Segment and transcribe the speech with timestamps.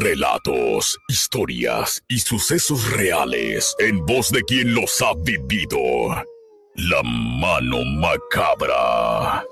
[0.00, 5.78] Relatos, historias y sucesos reales en voz de quien los ha vivido.
[6.74, 9.44] La mano macabra.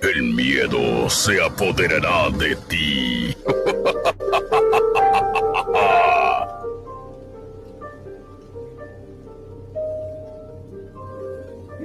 [0.00, 3.36] El miedo se apoderará de ti.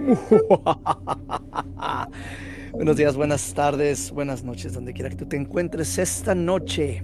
[2.71, 7.03] Buenos días, buenas tardes, buenas noches, donde quiera que tú te encuentres esta noche,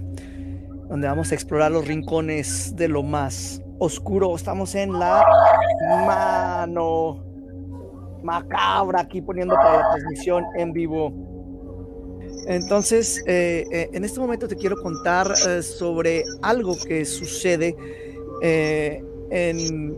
[0.88, 4.34] donde vamos a explorar los rincones de lo más oscuro.
[4.36, 5.24] Estamos en la
[6.06, 7.24] mano
[8.22, 11.12] macabra aquí poniendo para la transmisión en vivo.
[12.46, 17.76] Entonces, eh, eh, en este momento te quiero contar eh, sobre algo que sucede
[18.42, 19.96] en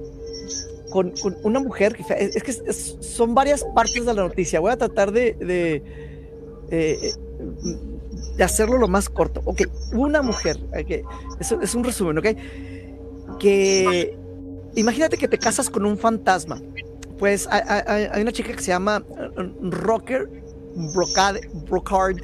[0.91, 4.61] con, una mujer, es, que son varias partes de la noticia.
[4.61, 5.35] Voy a tratar de,
[6.71, 7.13] de,
[8.37, 9.43] de hacerlo lo más corto.
[9.45, 11.03] Ok, una mujer, okay,
[11.41, 12.27] es un resumen, ok,
[13.39, 14.17] que
[14.75, 16.61] imagínate que te casas con un fantasma.
[17.19, 20.29] Pues hay, una chica que se llama uh, Rocker
[21.67, 22.19] Brocard,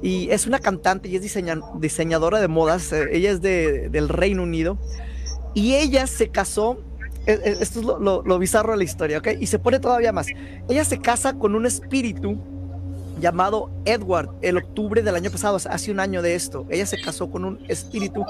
[0.00, 1.22] y es una cantante y es
[1.78, 2.92] diseñadora de modas.
[2.92, 4.76] Eh, ella es de, del Reino Unido
[5.54, 6.78] y ella se casó
[7.26, 9.28] e, e, esto es lo, bizarro de la historia, ¿ok?
[9.38, 10.26] Y se pone todavía más.
[10.68, 12.36] Ella se casa con un espíritu
[13.22, 16.66] llamado Edward el octubre del año pasado, hace un año de esto.
[16.68, 18.24] Ella se casó con un espíritu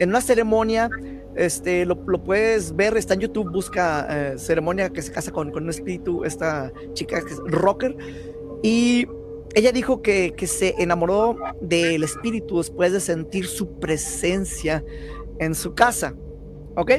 [0.00, 0.90] en una ceremonia.
[1.36, 5.64] Este, lo, puedes ver, está en YouTube, busca eh, ceremonia que se casa con, con,
[5.64, 7.96] un espíritu, esta chica que es rocker.
[8.62, 9.06] Y
[9.54, 14.82] ella dijo que, que se enamoró del espíritu después de sentir su presencia
[15.38, 16.14] en su casa.
[16.74, 16.92] ¿Ok?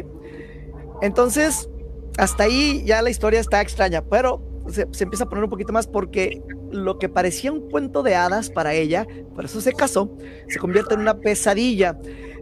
[1.02, 1.70] Entonces,
[2.18, 5.88] hasta ahí ya la historia está extraña, pero se, empieza a poner un poquito más
[5.88, 6.42] porque
[6.72, 10.94] lo que parecía un cuento de hadas para ella, por eso se casó, se convierte
[10.94, 12.00] en una pesadilla.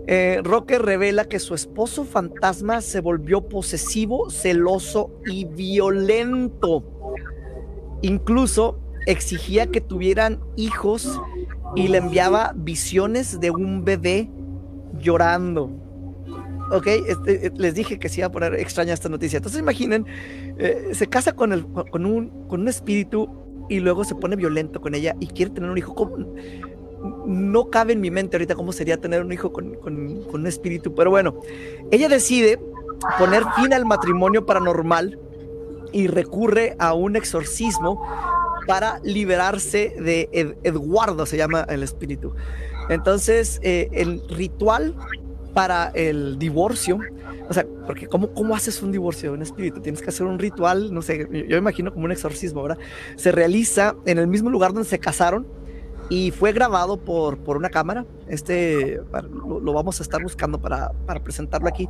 [0.07, 6.83] Eh, Roque revela que su esposo fantasma se volvió posesivo, celoso y violento.
[8.01, 11.19] Incluso exigía que tuvieran hijos
[11.75, 14.29] y le enviaba visiones de un bebé
[14.99, 15.71] llorando.
[16.71, 19.37] Ok, este, eh, les dije que se iba a poner extraña esta noticia.
[19.37, 20.05] Entonces imaginen,
[20.57, 23.29] eh, se casa con, el, con, un, con un espíritu
[23.69, 26.11] y luego se pone violento con ella y quiere tener un hijo.
[27.25, 30.47] No cabe en mi mente ahorita cómo sería tener un hijo con, con, con un
[30.47, 31.39] espíritu, pero bueno,
[31.91, 32.59] ella decide
[33.19, 35.19] poner fin al matrimonio paranormal
[35.91, 38.01] y recurre a un exorcismo
[38.67, 42.33] para liberarse de Eduardo, se llama el espíritu.
[42.89, 44.95] Entonces, eh, el ritual
[45.53, 46.99] para el divorcio.
[47.49, 49.79] O sea, porque ¿cómo, ¿cómo haces un divorcio de un espíritu?
[49.81, 52.77] Tienes que hacer un ritual, no sé, yo me imagino como un exorcismo, ¿verdad?
[53.15, 55.47] Se realiza en el mismo lugar donde se casaron
[56.09, 58.05] y fue grabado por, por una cámara.
[58.27, 58.99] Este
[59.45, 61.87] lo, vamos a estar buscando para, para presentarlo aquí.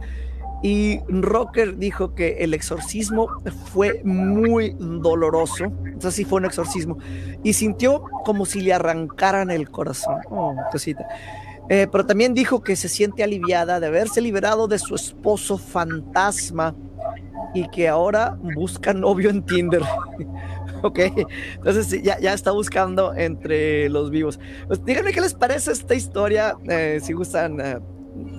[0.64, 3.28] Y Rocker dijo que el exorcismo
[3.72, 5.66] fue muy doloroso.
[5.66, 6.98] Entonces sí fue un exorcismo.
[7.44, 10.18] Y sintió como si le arrancaran el corazón.
[10.32, 11.08] Oh, cosita.
[11.70, 16.76] Eh, pero también dijo que se siente aliviada de haberse liberado de su esposo fantasma
[17.54, 19.82] y que ahora busca novio en Tinder.
[20.84, 21.00] ok,
[21.56, 24.40] entonces ya, ya, está buscando entre los vivos.
[24.68, 27.80] Pues díganme qué les parece esta historia, eh, si gustan eh,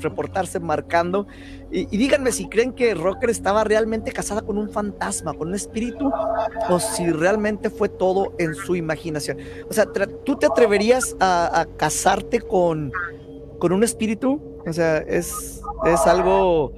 [0.01, 1.27] reportarse marcando.
[1.71, 6.11] Y, díganme si creen que Rocker estaba realmente casada con un fantasma, con un espíritu,
[6.69, 9.39] o si realmente fue todo en su imaginación.
[9.69, 9.87] O sea,
[10.25, 12.93] ¿tú te atreverías a casarte con
[13.59, 16.73] con un espíritu, o sea, es, es algo,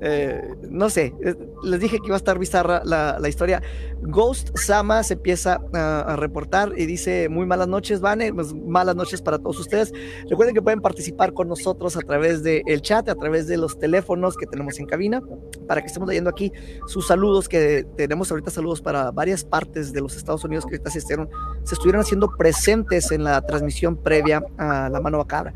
[0.00, 1.14] eh, no sé,
[1.62, 3.62] les dije que iba a estar bizarra la, la historia.
[4.02, 9.22] Ghost Sama se empieza a, reportar y dice, muy malas noches, Vane, pues, malas noches
[9.22, 9.92] para todos ustedes.
[10.28, 14.36] Recuerden que pueden participar con nosotros a través del chat, a través de los teléfonos
[14.36, 15.22] que tenemos en cabina,
[15.66, 16.52] para que estemos leyendo aquí
[16.86, 20.90] sus saludos, que tenemos ahorita saludos para varias partes de los Estados Unidos que ahorita
[20.90, 21.28] se estuvieron,
[21.64, 25.54] se estuvieron haciendo presentes en la transmisión previa a la mano macabra.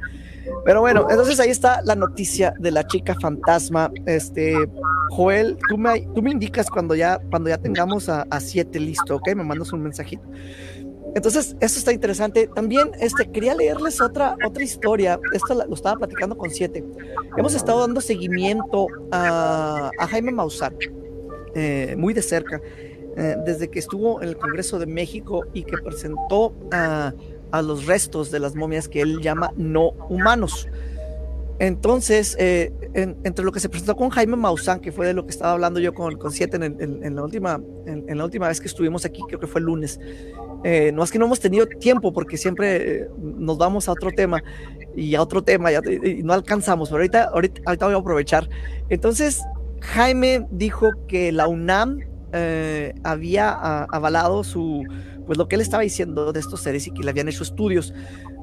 [0.64, 3.90] Pero bueno, entonces ahí está la noticia de la chica fantasma.
[4.06, 4.54] Este,
[5.10, 9.34] Joel, tú me, tú me indicas cuando ya, cuando ya tengamos a, siete listo, ¿ok?
[9.34, 10.22] Me mandas un mensajito.
[11.14, 12.48] Entonces, esto está interesante.
[12.54, 15.18] También este, quería leerles otra, otra historia.
[15.32, 16.84] Esto lo estaba platicando con siete.
[17.36, 20.76] Hemos estado dando seguimiento a, Jaime Maussan.
[21.54, 22.60] eh, muy de cerca
[23.16, 27.12] eh, desde que estuvo en el Congreso de México y que presentó a,
[27.62, 30.68] los restos de las momias que él llama no humanos.
[31.58, 35.30] Entonces, eh, entre lo que se presentó con Jaime Maussan, que fue de lo que
[35.30, 39.04] estaba hablando yo con, con Siete en, la última, en, la última vez que estuvimos
[39.04, 40.00] aquí, creo que fue el lunes,
[40.94, 44.42] no es que no hemos tenido tiempo porque siempre nos vamos a otro tema
[44.96, 48.48] y a otro tema y, no alcanzamos, pero ahorita, ahorita, ahorita voy a aprovechar.
[48.88, 49.42] Entonces,
[49.80, 52.00] Jaime dijo que la UNAM
[52.32, 53.50] eh, había
[53.84, 54.84] avalado su,
[55.26, 57.92] pues lo que él estaba diciendo de estos seres y que le habían hecho estudios.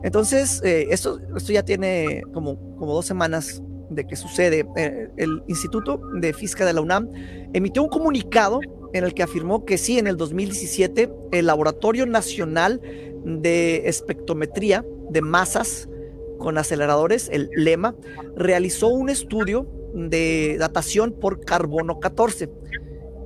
[0.03, 4.65] Entonces, eh, esto, esto ya tiene como, como dos semanas de que sucede.
[4.75, 7.09] Eh, el Instituto de Física de la UNAM
[7.53, 8.59] emitió un comunicado
[8.93, 12.81] en el que afirmó que sí, en el 2017, el Laboratorio Nacional
[13.23, 15.89] de Espectrometría de Masas
[16.37, 17.95] con Aceleradores, el LEMA,
[18.35, 22.49] realizó un estudio de datación por carbono 14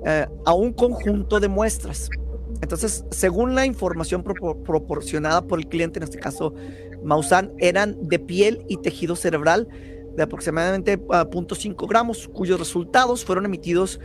[0.05, 2.09] eh, a un conjunto de muestras.
[2.61, 6.53] Entonces, según la información proporcionada por el cliente, en este caso
[7.03, 9.67] Maussan, eran de piel y tejido cerebral
[10.15, 13.99] de aproximadamente 0.5 gramos, cuyos resultados fueron emitidos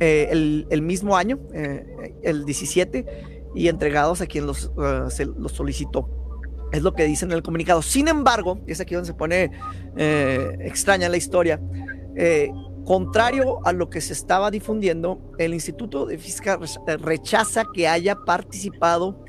[0.00, 3.06] eh, el, mismo año, eh, el 17,
[3.54, 4.70] y entregados a quien los,
[5.08, 6.08] se, los solicitó.
[6.70, 7.80] Es lo que dice en el comunicado.
[7.80, 9.50] Sin embargo, y es aquí donde se pone
[10.60, 11.58] extraña la historia,
[12.88, 18.16] Contrario a lo que se estaba difundiendo, el Instituto de Física eh, rechaza que haya
[18.24, 19.22] participado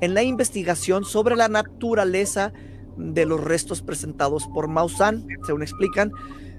[0.00, 2.52] en la investigación sobre la naturaleza
[2.96, 6.10] de los restos presentados por Maussan, según explican,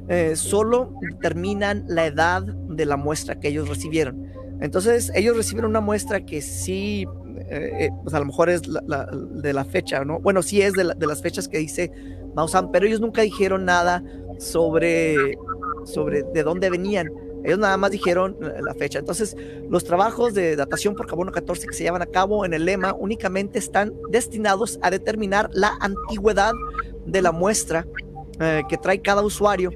[0.08, 4.26] eh, solo determinan la edad de la muestra que ellos recibieron.
[4.62, 7.06] Entonces, ellos recibieron una muestra que sí,
[7.50, 10.22] eh, pues a lo mejor es de la fecha, ¿no?
[10.22, 11.92] Bueno, sí es de, de las fechas que dice
[12.34, 14.02] Maussan, pero ellos nunca dijeron nada
[14.40, 15.36] sobre
[15.86, 17.10] sobre de dónde venían.
[17.44, 19.00] Ellos nada más dijeron la fecha.
[19.00, 19.38] Entonces,
[19.70, 22.94] los trabajos de datación por carbono 14 que se llevan a cabo en el lema
[22.94, 26.54] únicamente están destinados a determinar la antigüedad
[27.06, 27.86] de la muestra
[28.40, 29.72] eh, que trae cada usuario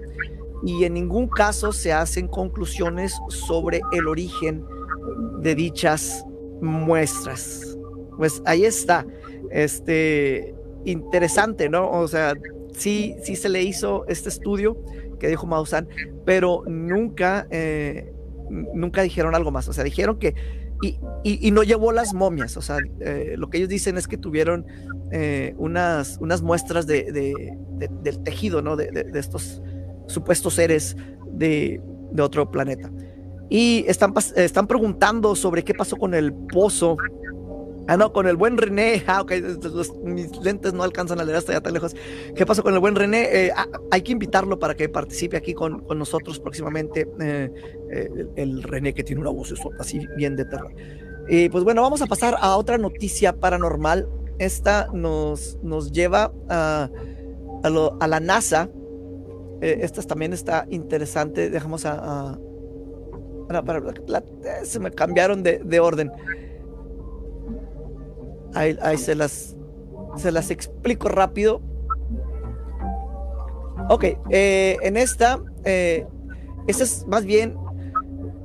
[0.64, 4.66] y en ningún caso se hacen conclusiones sobre el origen
[5.40, 6.26] de dichas
[6.62, 7.78] muestras.
[8.18, 9.06] Pues ahí está.
[9.52, 10.54] Este
[10.86, 11.90] interesante, ¿no?
[11.90, 12.34] O sea,
[12.74, 14.78] sí, sí se le hizo este estudio
[15.20, 15.88] que dijo Maussan,
[16.26, 18.12] pero nunca, eh,
[18.50, 19.68] nunca dijeron algo más.
[19.68, 20.36] O sea, dijeron que.
[20.82, 22.56] Y, no llevó las momias.
[22.56, 24.66] O sea, eh, lo que ellos dicen es que tuvieron
[25.12, 27.52] eh, unas, unas muestras de,
[28.02, 28.78] del tejido, ¿no?
[28.78, 29.62] De, estos
[30.08, 30.96] supuestos seres
[31.34, 31.82] de,
[32.18, 32.90] otro planeta.
[33.50, 36.96] Y están, están preguntando sobre qué pasó con el pozo
[37.90, 39.04] Ah, no, con el buen René.
[39.08, 39.32] Ah, ok,
[40.04, 41.96] mis lentes no alcanzan a leer hasta allá tan lejos.
[42.36, 43.48] ¿Qué pasó con el buen René?
[43.48, 47.08] Eh, ah, hay que invitarlo para que participe aquí con, nosotros próximamente.
[47.20, 47.52] Eh,
[47.92, 50.72] eh, el, René que tiene una voz así bien de terror.
[51.28, 54.08] Y pues bueno, vamos a pasar a otra noticia paranormal.
[54.38, 56.92] Esta nos, nos lleva a,
[57.64, 58.70] a, la NASA.
[59.62, 61.50] esta también está interesante.
[61.50, 62.38] Dejamos a.
[64.62, 66.12] se me cambiaron de, de orden.
[68.54, 69.56] Ahí, se las
[70.18, 71.62] se las explico rápido.
[73.90, 76.06] Ok, eh, en esta, eh,
[76.68, 77.56] esta es más bien,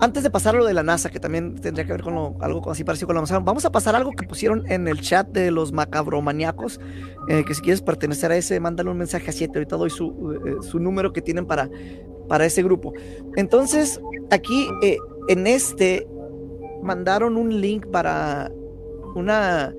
[0.00, 2.84] antes de pasar lo de la NASA, que también tendría que ver con algo así
[2.84, 5.72] parecido con la NASA, vamos a pasar algo que pusieron en el chat de los
[5.72, 6.80] macabromaniacos,
[7.28, 10.60] eh, que si quieres pertenecer a ese, mándale un mensaje a 7, ahorita doy su,
[10.62, 11.68] su número que tienen para,
[12.28, 12.92] para ese grupo.
[13.36, 14.68] Entonces, aquí
[15.28, 16.06] en este
[16.82, 18.50] mandaron un link para
[19.14, 19.74] una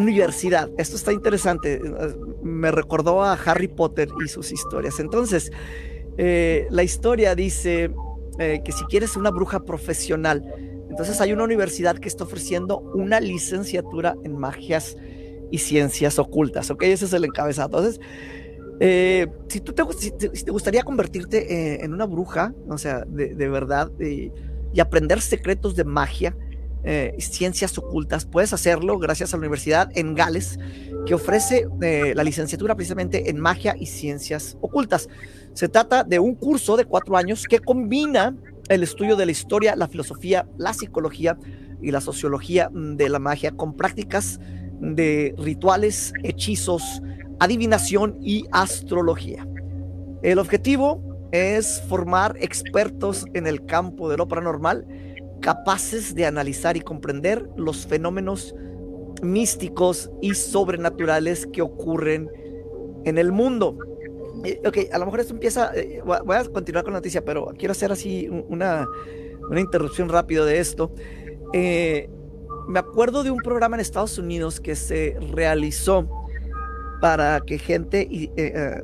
[0.00, 0.70] universidad.
[0.78, 1.80] Esto está interesante.
[2.42, 5.00] Me recordó a Harry Potter y sus historias.
[5.00, 5.50] Entonces,
[6.18, 7.90] eh, la historia dice
[8.38, 10.44] eh, que si quieres una bruja profesional,
[10.88, 14.96] entonces hay una universidad que está ofreciendo una licenciatura en magias
[15.50, 16.70] y ciencias ocultas.
[16.70, 17.78] Ok, ese es el encabezado.
[17.78, 18.00] Entonces,
[18.80, 24.80] eh, si tú te, te, gustaría convertirte en una bruja, o sea, de, verdad, y
[24.80, 26.36] aprender secretos de magia,
[26.84, 30.58] eh, ciencias ocultas, puedes hacerlo gracias a la Universidad en Gales,
[31.06, 35.08] que ofrece eh, la licenciatura precisamente en magia y ciencias ocultas.
[35.52, 38.36] Se trata de un curso de cuatro años que combina
[38.68, 41.38] el estudio de la historia, la filosofía, la psicología
[41.82, 44.38] y la sociología de la magia con prácticas
[44.80, 47.02] de rituales, hechizos,
[47.40, 49.46] adivinación y astrología.
[50.22, 54.86] El objetivo es formar expertos en el campo de lo paranormal
[55.40, 58.54] capaces de analizar y comprender los fenómenos
[59.22, 62.30] místicos y sobrenaturales que ocurren
[63.04, 63.76] en el mundo.
[64.44, 67.52] Eh, ok, a lo mejor esto empieza, eh, voy a continuar con la noticia, pero
[67.58, 68.86] quiero hacer así una,
[69.48, 70.92] una interrupción rápido de esto.
[71.52, 72.08] Eh,
[72.68, 76.08] me acuerdo de un programa en Estados Unidos que se realizó
[77.00, 78.30] para que gente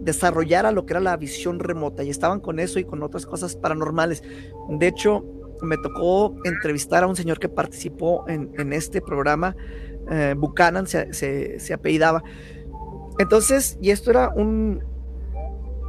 [0.00, 3.54] desarrollara lo que era la visión remota y estaban con eso y con otras cosas
[3.54, 4.22] paranormales.
[4.70, 5.24] De hecho,
[5.62, 9.56] me tocó entrevistar a un señor que participó en, este programa,
[10.36, 12.22] Buchanan se, apellidaba.
[13.18, 14.82] Entonces, y esto era un,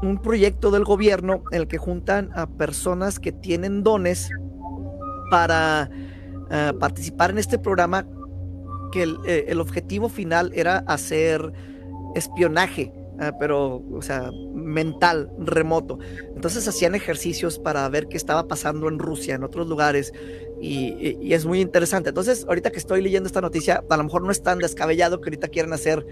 [0.01, 4.29] un proyecto del gobierno en el que juntan a personas que tienen dones
[5.29, 5.89] para
[6.49, 8.05] eh, participar en este programa,
[8.91, 11.51] que eh, el, objetivo final era hacer
[12.15, 14.31] espionaje, eh, pero, o sea,
[14.67, 15.97] mental, remoto.
[16.35, 20.13] Entonces hacían ejercicios para ver qué estaba pasando en Rusia, en otros lugares,
[20.61, 22.09] y, es muy interesante.
[22.09, 25.29] Entonces, ahorita que estoy leyendo esta noticia, a lo mejor no es tan descabellado que
[25.29, 26.05] ahorita quieran hacer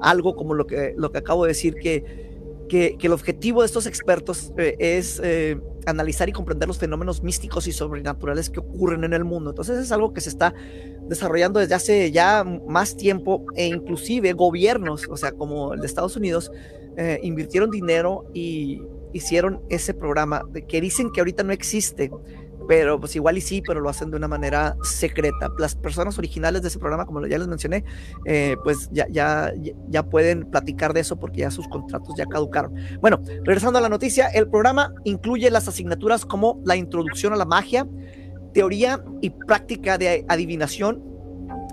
[0.00, 2.30] algo como lo que, lo que acabo de decir, que
[2.70, 7.66] que, el objetivo de estos expertos eh, es eh, analizar y comprender los fenómenos místicos
[7.66, 9.50] y sobrenaturales que ocurren en el mundo.
[9.50, 10.54] Entonces es algo que se está
[11.08, 16.16] desarrollando desde hace ya más tiempo e inclusive gobiernos, o sea, como el de Estados
[16.16, 16.52] Unidos,
[16.96, 18.82] eh, invirtieron dinero y
[19.12, 22.10] hicieron ese programa que dicen que ahorita no existe,
[22.68, 25.50] pero pues igual y sí, pero lo hacen de una manera secreta.
[25.58, 27.84] Las personas originales de ese programa, como ya les mencioné,
[28.24, 29.52] eh, pues ya, ya,
[29.88, 32.74] ya pueden platicar de eso porque ya sus contratos ya caducaron.
[33.00, 37.44] Bueno, regresando a la noticia, el programa incluye las asignaturas como la introducción a la
[37.44, 37.88] magia,
[38.54, 41.02] teoría y práctica de adivinación,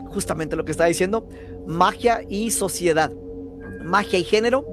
[0.09, 1.27] justamente lo que está diciendo,
[1.67, 3.11] magia y sociedad,
[3.83, 4.65] magia y género,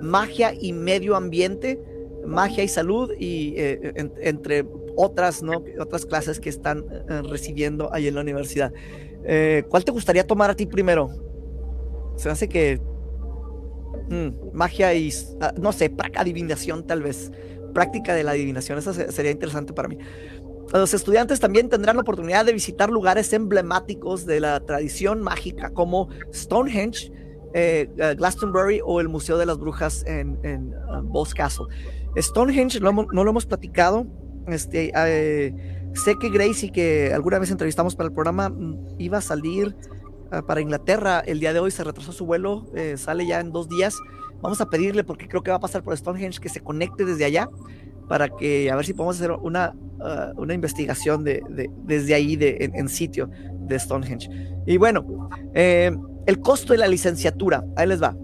[0.00, 1.80] magia y medio ambiente,
[2.26, 4.66] magia y salud y eh, entre
[4.96, 5.64] otras, ¿no?
[5.78, 8.72] Otras clases que están eh, recibiendo ahí en la universidad.
[9.24, 11.10] Eh, ¿Cuál te gustaría tomar a ti primero?
[12.16, 12.80] Se hace que
[14.08, 17.30] mm, magia y, ah, no sé, adivinación tal vez,
[17.72, 19.98] práctica de la adivinación, eso sería interesante para mí.
[20.72, 26.08] Los estudiantes también tendrán la oportunidad de visitar lugares emblemáticos de la tradición mágica como
[26.32, 27.10] Stonehenge,
[27.54, 31.66] eh, Glastonbury o el Museo de las Brujas en, en uh, Castle.
[32.16, 34.06] Stonehenge no lo hemos platicado,
[34.46, 35.54] este, eh,
[35.94, 39.76] sé que Gracie, que alguna vez entrevistamos para el programa, mm, iba a salir
[40.30, 43.52] ah, para Inglaterra el día de hoy, se retrasó su vuelo, eh, sale ya en
[43.52, 43.96] dos días.
[44.40, 47.24] Vamos a pedirle, porque creo que va a pasar por Stonehenge, que se conecte desde
[47.24, 47.48] allá
[48.08, 51.42] para que a ver si podemos hacer una, ah, una investigación de,
[51.84, 53.30] desde ahí de, en, sitio
[53.60, 54.28] de Stonehenge.
[54.66, 55.92] Y bueno, eh,
[56.26, 58.16] el costo de la licenciatura, ahí les va,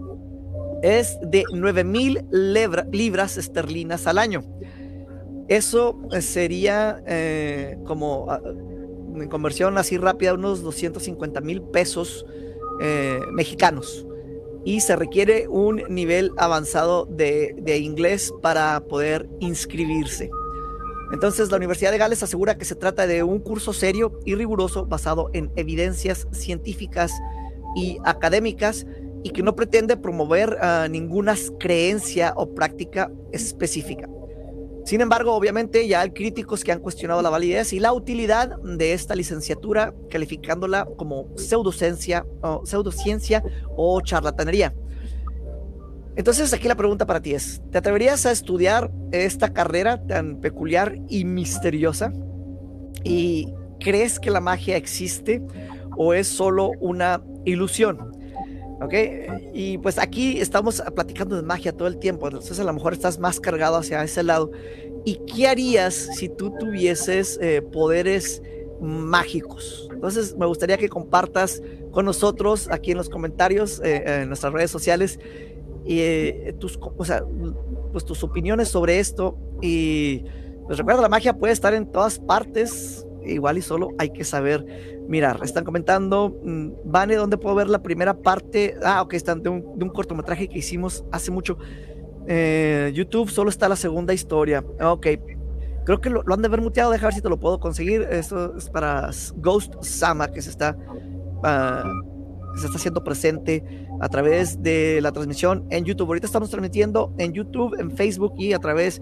[0.81, 4.43] es de 9 mil libras esterlinas al año.
[5.47, 8.41] Eso eh, sería eh, como ah,
[9.15, 12.25] en conversión así rápida unos 250 mil pesos
[12.81, 14.05] eh, mexicanos.
[14.65, 20.29] Y se requiere un nivel avanzado de, de inglés para poder inscribirse.
[21.13, 24.85] Entonces, la Universidad de Gales asegura que se trata de un curso serio y riguroso
[24.85, 27.13] basado en evidencias científicas
[27.75, 28.85] y académicas
[29.23, 34.07] y que no pretende promover ah, ninguna creencia o práctica específica.
[34.85, 38.93] Sin embargo, obviamente ya hay críticos que han cuestionado la validez y la utilidad de
[38.93, 43.43] esta licenciatura, calificándola como pseudociencia o, pseudociencia
[43.75, 44.73] o charlatanería.
[46.15, 50.97] Entonces aquí la pregunta para ti es, ¿te atreverías a estudiar esta carrera tan peculiar
[51.09, 52.13] y misteriosa?
[53.03, 55.41] ¿Y crees que la magia existe
[55.97, 57.21] o es solo una
[57.51, 58.11] ilusión?
[58.81, 58.93] ¿Ok?
[59.53, 63.17] Y pues aquí estamos platicando de magia todo el tiempo, entonces a lo mejor estás
[63.17, 64.51] más cargado hacia ese lado.
[65.03, 68.43] ¿Y qué harías si tú tuvieses eh, poderes
[68.81, 69.89] mágicos?
[69.91, 74.69] Entonces me gustaría que compartas con nosotros aquí en los comentarios, eh, en nuestras redes
[74.69, 75.19] sociales,
[75.87, 77.23] eh, tus, o sea,
[77.91, 79.37] pues tus opiniones sobre esto.
[79.61, 80.23] Y
[80.65, 84.65] pues recuerda, la magia puede estar en todas partes, igual y solo hay que saber
[85.07, 85.39] mirar.
[85.43, 88.75] Están comentando, mm, Vane, ¿dónde puedo ver la primera parte?
[88.83, 91.57] Ah, ok, están de un, cortometraje que hicimos hace mucho.
[92.27, 94.63] Eh, YouTube solo está la segunda historia.
[94.81, 95.07] Ok,
[95.85, 96.91] creo que lo, han de haber muteado.
[96.91, 98.01] Deja ver si te lo puedo conseguir.
[98.09, 100.77] Esto es para Ghost Sama, que se está,
[101.43, 101.89] ah,
[102.55, 106.07] se está haciendo presente a través de la transmisión en YouTube.
[106.07, 109.01] Ahorita estamos transmitiendo en YouTube, en Facebook y a través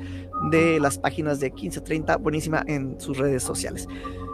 [0.52, 3.88] de las páginas de 1530, buenísima en sus redes sociales.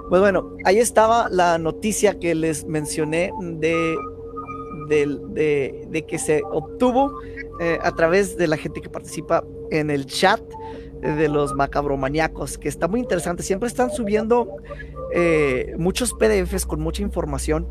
[0.10, 3.96] Pues bueno, ahí estaba la noticia que les mencioné de,
[4.90, 7.14] de, que se obtuvo
[7.62, 10.42] eh, a través de la gente que participa en el chat
[11.02, 13.42] de los macabromaniacos, que está muy interesante.
[13.42, 14.58] Siempre están subiendo
[15.14, 17.68] eh, muchos PDFs con mucha información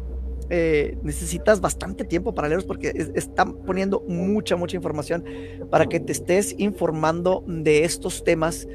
[0.51, 5.25] eh, necesitas bastante tiempo para leerlos porque están poniendo mucha, mucha información
[5.71, 8.69] para que te estés informando de estos temas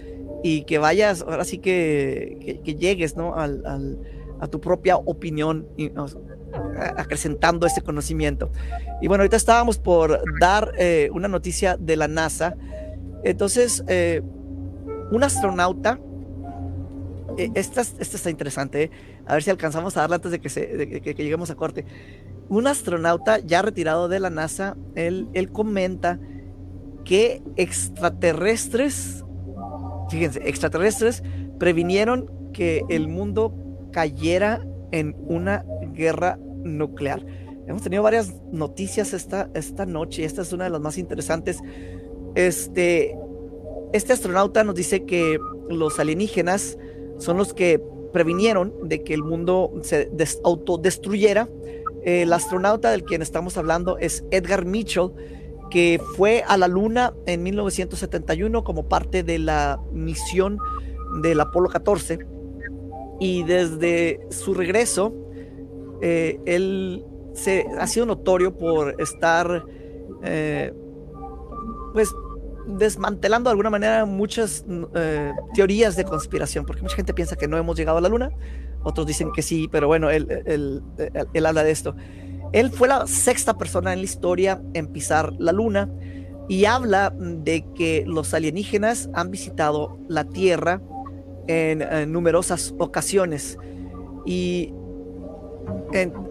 [0.44, 3.36] y que vayas, ahora sí que, que, llegues ¿no?
[3.36, 4.00] Al,
[4.40, 5.92] a tu propia opinión, y,
[6.98, 8.50] acrecentando ese conocimiento.
[9.02, 12.56] Y bueno, ahorita estábamos por dar eh, una noticia de la NASA.
[13.24, 14.22] Entonces, eh,
[15.12, 16.00] un astronauta,
[17.38, 18.92] esta, esta está interesante,
[19.26, 21.86] a ver si alcanzamos a darla antes de que, se, que, lleguemos a corte.
[22.50, 26.20] Un astronauta ya retirado de la NASA, él, él comenta
[27.04, 29.24] que extraterrestres,
[30.10, 31.24] fíjense, extraterrestres
[31.60, 33.54] previnieron que el mundo
[33.92, 37.26] cayera en una guerra nuclear.
[37.68, 41.60] Hemos tenido varias noticias esta, esta noche, esta es una de las más interesantes.
[42.36, 43.18] Este,
[43.94, 45.40] este astronauta nos dice que
[45.70, 46.78] los alienígenas
[47.18, 47.82] son los que
[48.14, 50.10] previnieron de que el mundo se
[50.44, 51.50] autodestruyera.
[52.04, 55.12] El astronauta del quien estamos hablando es Edgar Mitchell,
[55.70, 60.60] que fue a la Luna en 1971 como parte de la misión
[61.22, 62.20] del Apolo 14.
[63.20, 65.14] Y desde su regreso,
[66.02, 67.04] eh, él
[67.34, 69.66] se, ha sido notorio por estar,
[70.24, 70.74] eh,
[71.94, 72.14] pues,
[72.68, 77.58] desmantelando de alguna manera muchas eh, teorías de conspiración, porque mucha gente piensa que no
[77.58, 78.32] hemos llegado a la luna,
[78.84, 81.96] otros dicen que sí, pero bueno, él, él, habla de esto.
[82.52, 85.90] Él fue la sexta persona en la historia en pisar la luna
[86.48, 90.82] y habla de que los alienígenas han visitado la Tierra
[91.48, 93.58] en, numerosas ocasiones.
[94.24, 94.72] Y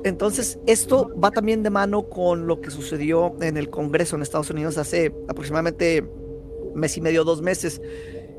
[0.05, 4.51] entonces, esto va también de mano con lo que sucedió en el Congreso en Estados
[4.51, 6.09] Unidos hace aproximadamente
[6.75, 7.81] mes y medio, dos meses,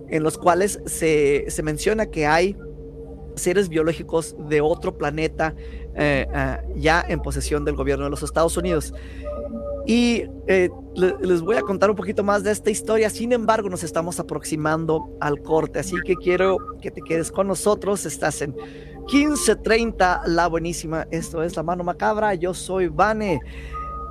[0.09, 2.55] en los cuales se, menciona que hay
[3.35, 5.55] seres biológicos de otro planeta
[5.95, 8.93] eh, ah, ya en posesión del gobierno de los Estados Unidos.
[9.87, 13.09] Y eh, les voy a contar un poquito más de esta historia.
[13.09, 18.05] Sin embargo, nos estamos aproximando al corte, así que quiero que te quedes con nosotros.
[18.05, 18.55] Estás en
[19.11, 21.07] 1530, la buenísima.
[21.11, 22.33] Esto es La Mano Macabra.
[22.33, 23.39] Yo soy Vane.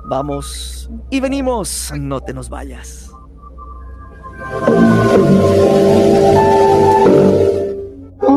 [0.05, 1.91] Vamos y venimos.
[1.99, 3.04] No te nos vayas.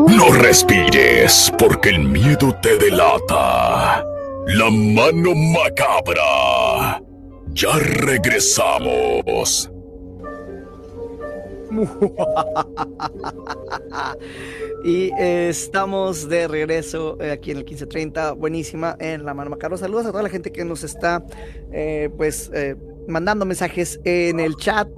[0.07, 4.03] No respires porque el miedo te delata.
[4.47, 7.01] La mano macabra.
[7.53, 9.69] Ya regresamos.
[14.83, 19.77] y estamos de regreso eh, aquí en el 1530, buenísima en la mano macabra.
[19.77, 21.23] Saludos a toda la gente que nos está,
[21.71, 22.75] eh, pues, eh,
[23.07, 24.89] mandando mensajes en el chat.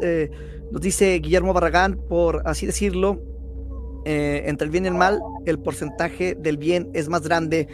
[0.71, 3.21] Nos dice Guillermo Barragán, por así decirlo,
[4.05, 7.67] eh, entre el bien y el mal, el porcentaje del bien es más grande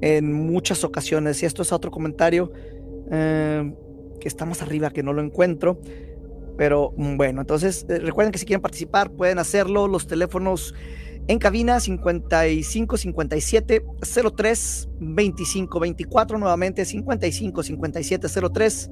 [0.00, 1.42] en muchas ocasiones.
[1.42, 2.52] Y esto es otro comentario
[3.10, 3.74] eh,
[4.20, 5.80] que está más arriba, que no lo encuentro.
[6.56, 9.88] Pero bueno, entonces eh, recuerden que si quieren participar pueden hacerlo.
[9.88, 10.74] Los teléfonos
[11.26, 13.84] en cabina 55 57
[14.36, 16.38] 03 25 24.
[16.38, 18.90] Nuevamente 55 57 03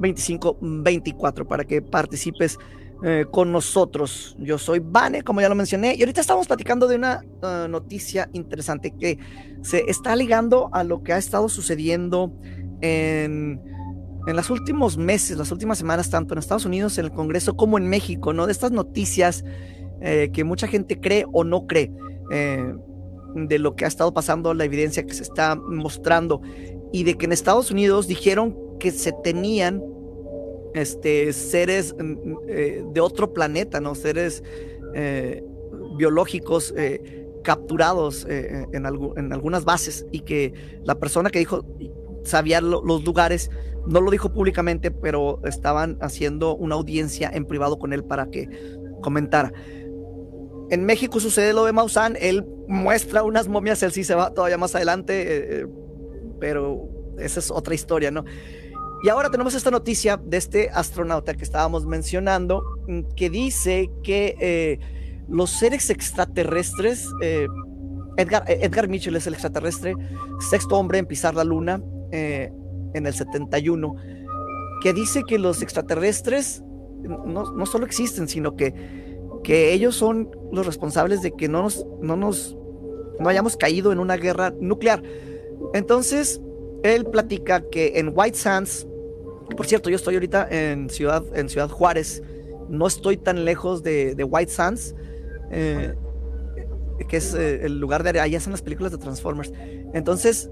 [0.00, 2.58] 2524 para que participes
[3.02, 4.36] eh, con nosotros.
[4.38, 8.28] Yo soy Vane, como ya lo mencioné, y ahorita estamos platicando de una uh, noticia
[8.32, 9.18] interesante que
[9.62, 12.32] se está ligando a lo que ha estado sucediendo
[12.80, 13.60] en,
[14.26, 17.76] en los últimos meses, las últimas semanas, tanto en Estados Unidos, en el Congreso, como
[17.76, 18.46] en México, ¿no?
[18.46, 19.44] De estas noticias
[20.00, 21.92] eh, que mucha gente cree o no cree.
[22.30, 22.74] Eh,
[23.34, 26.40] de lo que ha estado pasando, la evidencia que se está mostrando
[26.92, 29.82] y de que en Estados Unidos dijeron que se tenían
[30.76, 33.94] este, seres mm, mm, eh, de otro planeta, ¿no?
[33.94, 34.42] Seres
[34.94, 35.42] eh,
[35.96, 41.64] biológicos eh, capturados en, en, algunas bases y que la persona que dijo
[42.24, 43.50] sabía los lugares
[43.86, 48.48] no lo dijo públicamente, pero estaban haciendo una audiencia en privado con él para que
[49.00, 49.52] comentara.
[50.70, 54.58] En México sucede lo de Maussan, él muestra unas momias, él sí se va todavía
[54.58, 55.68] más adelante,
[56.40, 58.24] pero esa es otra historia, ¿no?
[59.06, 64.36] Y ahora tenemos esta noticia de este astronauta que estábamos mencionando, mm, que dice que
[64.40, 64.80] eh,
[65.28, 67.46] los seres extraterrestres, eh,
[68.16, 69.94] Edgar, eh, Edgar Mitchell es el extraterrestre,
[70.40, 73.94] sexto hombre en pisar la luna en el 71,
[74.82, 76.64] que dice que los extraterrestres
[77.04, 78.74] no, no solo existen, sino que,
[79.44, 82.56] que ellos son los responsables de que no nos, no nos
[83.20, 85.00] no hayamos caído en una guerra nuclear.
[85.74, 86.40] Entonces,
[86.82, 88.86] él platica que en White Sands,
[89.54, 92.22] por cierto, yo estoy ahorita en Ciudad, en Ciudad Juárez,
[92.68, 94.94] no estoy tan lejos de, White Sands,
[95.50, 95.94] eh,
[97.08, 99.52] que es eh, el lugar de allá son las películas de Transformers.
[99.94, 100.50] Entonces,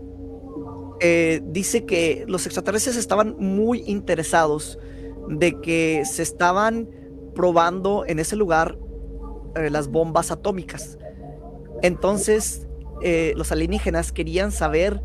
[1.01, 4.79] eh, dice que los extraterrestres estaban muy interesados
[5.29, 6.89] de que se estaban
[7.35, 8.79] probando en ese lugar
[9.71, 10.99] las bombas atómicas.
[11.83, 12.67] Entonces,
[13.37, 15.01] los alienígenas querían saber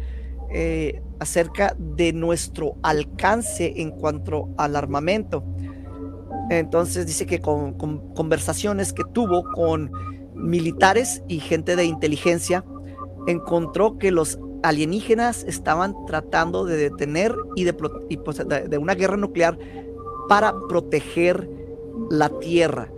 [1.19, 5.43] acerca de nuestro alcance en cuanto al armamento.
[6.49, 7.73] Entonces dice que con
[8.13, 9.91] conversaciones que tuvo con
[10.33, 12.63] militares y gente de inteligencia,
[13.27, 19.57] encontró que los alienígenas estaban tratando de detener y de, pues, de, una guerra nuclear
[20.27, 21.49] para proteger
[22.09, 22.91] la Tierra.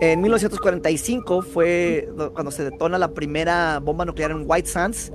[0.00, 5.12] En 1945 fue cuando se detona la primera bomba nuclear en White Sands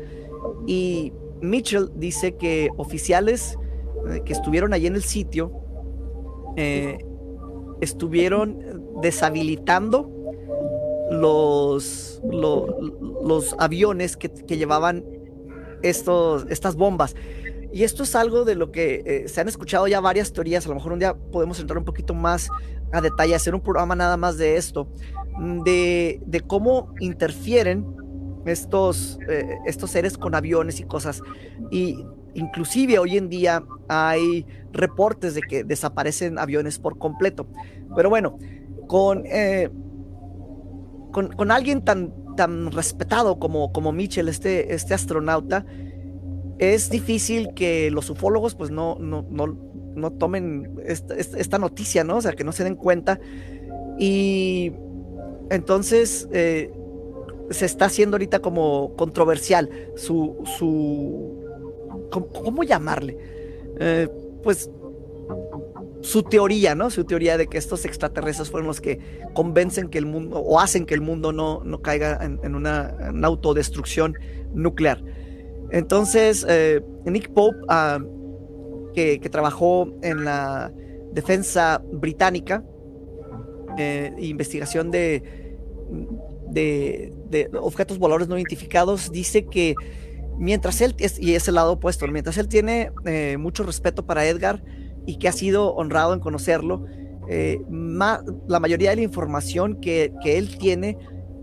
[0.65, 3.57] y Mitchell dice que oficiales
[4.07, 5.51] eh, que estuvieron allí en el sitio
[6.55, 6.97] eh,
[7.81, 10.09] estuvieron deshabilitando
[11.11, 15.05] los, los, aviones que, llevaban
[15.81, 17.15] estos, estas bombas.
[17.71, 20.65] Y esto es algo de lo que eh, se han escuchado ya varias teorías.
[20.65, 22.49] A lo mejor un día podemos entrar un poquito más
[22.91, 24.89] a detalle, hacer un programa nada más de esto,
[25.63, 27.85] de, de cómo interfieren
[28.45, 31.21] estos, eh, estos seres con aviones y cosas.
[31.71, 37.47] Y inclusive hoy en día hay reportes de que desaparecen aviones por completo.
[37.95, 38.37] Pero bueno,
[38.87, 39.23] con...
[39.25, 39.69] Eh,
[41.11, 45.65] con, alguien tan, tan respetado como, como Mitchell, este, este astronauta,
[46.59, 52.17] es difícil que los ufólogos pues no, no, no, tomen esta, noticia, ¿no?
[52.17, 53.19] O sea, que no se den cuenta.
[53.97, 54.73] Y
[55.49, 56.71] entonces eh,
[57.49, 60.43] se está haciendo ahorita como controversial su...
[60.57, 61.37] su
[62.11, 63.17] ¿Cómo, llamarle?
[63.79, 64.07] Eh,
[64.43, 64.69] pues
[66.01, 66.89] su teoría, ¿no?
[66.89, 68.99] Su teoría de que estos extraterrestres fueron los que
[69.33, 74.15] convencen que el mundo o hacen que el mundo no, no caiga en, una, autodestrucción
[74.53, 75.03] nuclear.
[75.71, 77.99] Entonces, eh, Nick Pope, ah,
[78.93, 80.71] que, trabajó en la
[81.11, 82.63] defensa británica,
[83.77, 85.48] eh, investigación de,
[86.51, 89.75] de, objetos voladores no identificados, dice que
[90.37, 94.63] mientras él, y es el lado opuesto, mientras él tiene eh, mucho respeto para Edgar,
[95.05, 96.85] y que ha sido honrado en conocerlo.
[97.29, 100.97] Eh, la mayoría de la información que, él tiene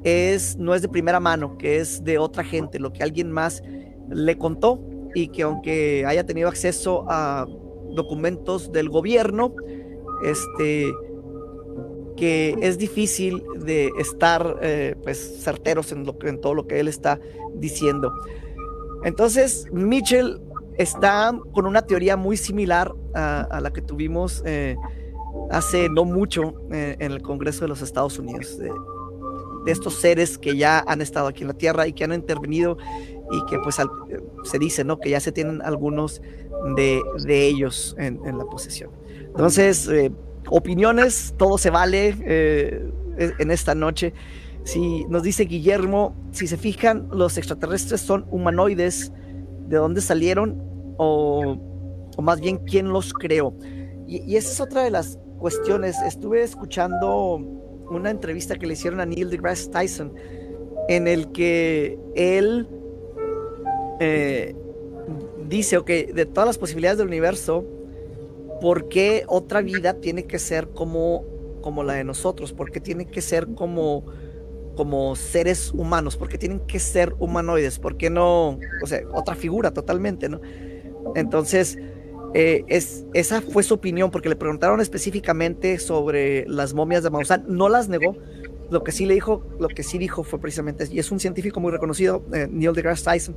[0.05, 3.63] es, no es de primera mano, que es de otra gente, lo que alguien más
[4.09, 4.81] le contó
[5.15, 7.47] y que aunque haya tenido acceso a
[7.95, 9.55] documentos del gobierno,
[10.25, 10.93] este,
[12.17, 16.05] que es difícil de estar eh, pues certeros en,
[16.41, 17.21] todo lo que él está
[17.55, 18.13] diciendo.
[19.05, 20.41] Entonces, Mitchell
[20.79, 24.77] está con una teoría muy similar a, la que tuvimos eh,
[25.51, 28.71] hace no mucho eh, en el Congreso de los Estados Unidos, de,
[29.67, 32.79] estos seres que ya han estado aquí en la Tierra y que han intervenido
[33.33, 33.79] y que pues
[34.45, 35.01] se dice, ¿no?
[35.01, 36.23] Que ya se tienen algunos
[36.77, 38.91] de, ellos en, la posesión.
[39.27, 39.91] Entonces,
[40.51, 42.15] opiniones, todo se vale
[43.19, 44.13] en esta noche.
[44.67, 49.13] Si nos dice Guillermo, si se fijan, los extraterrestres son humanoides,
[49.69, 50.61] de dónde salieron
[50.99, 51.57] o,
[52.21, 53.55] más bien quién los creó.
[54.09, 55.97] Y, esa es otra de las cuestiones.
[56.03, 57.37] Estuve escuchando
[57.91, 60.13] una entrevista que le hicieron a Neil deGrasse Tyson
[60.89, 62.69] en el que él
[64.01, 64.57] eh,
[65.49, 67.65] dice, ok, de todas las posibilidades del universo,
[68.61, 71.25] ¿por qué otra vida tiene que ser como,
[71.63, 72.53] como la de nosotros?
[72.53, 74.05] ¿Por qué tiene que ser como
[74.77, 79.73] como seres humanos, porque tienen que ser humanoides, ¿por qué no, o sea, otra figura
[79.73, 80.41] totalmente, ¿no?
[81.17, 81.79] Entonces,
[82.35, 87.45] eh, es, esa fue su opinión, porque le preguntaron específicamente sobre las momias de Maussan,
[87.49, 88.17] no las negó,
[88.71, 91.59] lo que sí le dijo, lo que sí dijo fue precisamente, y es un científico
[91.59, 93.37] muy reconocido, eh, Neil deGrasse Tyson,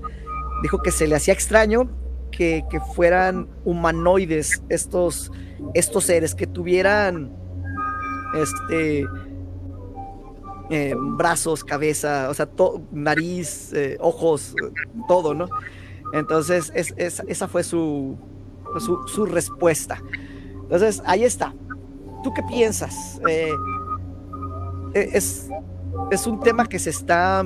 [0.62, 1.89] dijo que se le hacía extraño
[2.31, 2.63] que,
[2.95, 5.31] fueran humanoides estos,
[5.73, 7.31] estos seres, que tuvieran
[8.35, 9.05] este
[10.69, 12.47] eh, brazos, cabeza, o sea,
[12.91, 14.55] nariz, eh, ojos,
[15.07, 15.47] todo, ¿no?
[16.13, 18.17] Entonces, es, esa fue su,
[19.07, 20.01] su, respuesta.
[20.63, 21.53] Entonces, ahí está.
[22.23, 23.19] ¿Tú qué piensas?
[23.27, 23.51] Eh,
[24.93, 25.49] e, es,
[26.11, 27.43] es un tema que se está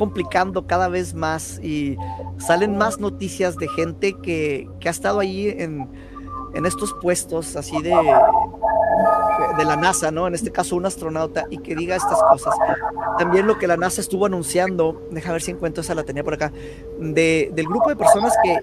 [0.00, 1.98] complicando cada vez más y
[2.38, 5.90] salen más noticias de gente que, que ha estado ahí en,
[6.54, 10.26] en estos puestos así de, de la NASA, ¿no?
[10.26, 12.54] En este caso un astronauta y que diga estas cosas.
[13.18, 16.32] También lo que la NASA estuvo anunciando, deja ver si encuentro esa la tenía por
[16.32, 16.50] acá,
[16.98, 18.58] de, del grupo de personas que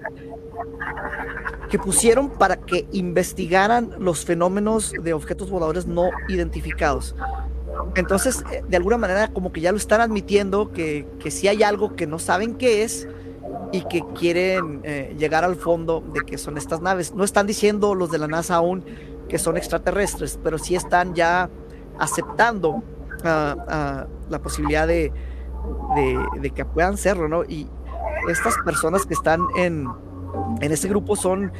[1.70, 7.14] que pusieron para que investigaran los fenómenos de objetos voladores no identificados.
[7.94, 11.62] Entonces, eh, de alguna manera, como que ya lo están admitiendo, que, que si hay
[11.62, 13.08] algo que no saben qué es
[13.72, 17.14] y que quieren eh, llegar al fondo de que son estas naves.
[17.14, 18.84] No están diciendo los de la NASA aún
[19.28, 21.50] que son extraterrestres, pero sí están ya
[21.98, 22.82] aceptando
[23.24, 25.12] ah, ah, la posibilidad de,
[26.40, 27.44] de, que puedan serlo, ¿no?
[27.44, 27.68] Y
[28.28, 29.86] estas personas que están en,
[30.60, 31.52] en este grupo son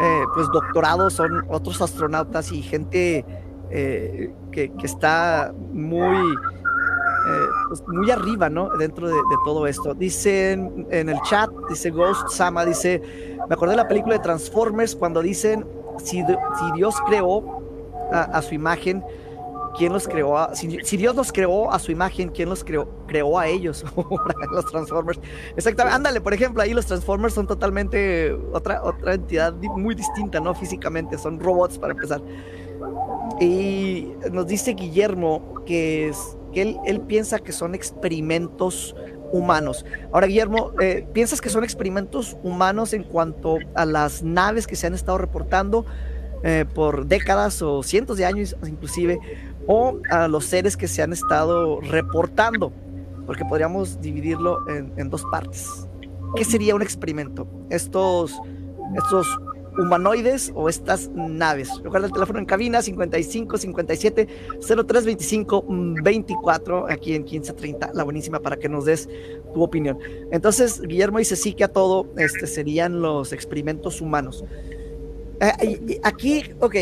[0.00, 3.24] eh, pues doctorados, son otros astronautas y gente
[3.70, 6.16] eh, que, que, está muy
[7.28, 8.70] eh, pues, muy arriba, ¿no?
[8.78, 9.92] Dentro de, todo esto.
[9.92, 13.02] Dicen en el chat, dice Ghost Sama, dice,
[13.48, 15.66] me acordé de la película de Transformers cuando dicen,
[15.98, 17.60] si, si Dios creó
[18.10, 19.04] a, su imagen,
[19.76, 20.48] ¿quién los creó?
[20.54, 22.88] si, Dios los creó a su imagen, ¿quién los creó?
[23.06, 23.84] Creó a ellos,
[24.52, 25.20] los Transformers.
[25.54, 30.54] Exactamente, ándale, por ejemplo, ahí los Transformers son totalmente otra, otra entidad muy distinta, ¿no?
[30.54, 32.22] Físicamente, son robots para empezar.
[33.40, 36.12] Y nos dice Guillermo que
[36.52, 38.94] que él, piensa que son experimentos
[39.32, 39.84] humanos.
[40.12, 44.86] Ahora, Guillermo, eh, ¿piensas que son experimentos humanos en cuanto a las naves que se
[44.86, 45.84] han estado reportando
[46.42, 49.18] eh, por décadas o cientos de años inclusive,
[49.66, 52.72] o a los seres que se han estado reportando?
[53.26, 55.86] Porque podríamos dividirlo en, en dos partes.
[56.34, 57.46] ¿Qué sería un experimento?
[57.68, 58.32] Estos,
[58.96, 59.26] estos
[59.78, 61.70] humanoides o estas naves.
[61.82, 64.28] Recuerda el teléfono en cabina 55 57
[64.86, 65.64] 03 25
[66.02, 69.08] 24 aquí en 1530, la buenísima para que nos des
[69.54, 69.98] tu opinión.
[70.30, 74.44] Entonces, Guillermo dice sí que a todo este serían los experimentos humanos.
[75.40, 76.74] Eh, aquí, ok,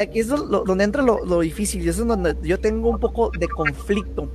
[0.00, 3.48] aquí, es donde entra lo, lo difícil y es donde yo tengo un poco de
[3.48, 4.28] conflicto.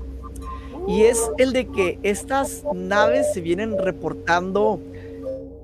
[0.87, 4.79] Y es el de que estas naves se vienen reportando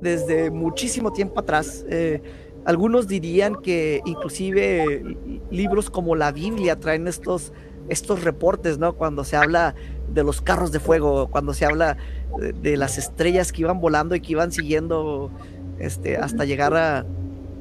[0.02, 1.86] desde muchísimo tiempo atrás.
[1.90, 2.22] Eh,
[2.66, 5.18] algunos dirían que inclusive
[5.52, 7.54] libros como la Biblia traen estos,
[7.90, 8.94] estos reportes, ¿no?
[8.94, 9.76] Cuando se habla
[10.12, 11.98] de los carros de fuego, cuando se habla
[12.40, 15.30] de, las estrellas que iban volando y que iban siguiendo
[15.80, 17.06] este, hasta llegar a,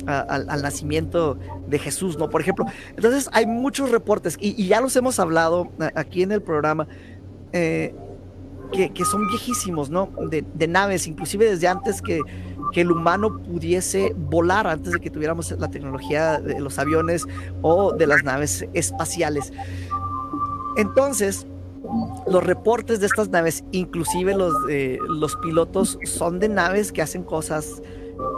[0.06, 2.30] al, nacimiento de Jesús, ¿no?
[2.30, 2.66] Por ejemplo.
[2.96, 6.86] Entonces hay muchos reportes y, ya los hemos hablado aquí en el programa.
[7.52, 7.94] Eh,
[8.72, 10.10] que, son viejísimos, ¿no?
[10.30, 12.20] De, naves, inclusive desde antes que,
[12.74, 17.24] el humano pudiese volar, antes de que tuviéramos la tecnología de los aviones
[17.62, 19.52] o de las naves espaciales.
[20.76, 21.46] Entonces,
[22.26, 24.52] los reportes de estas naves, inclusive los,
[25.06, 27.80] los pilotos, son de naves que hacen cosas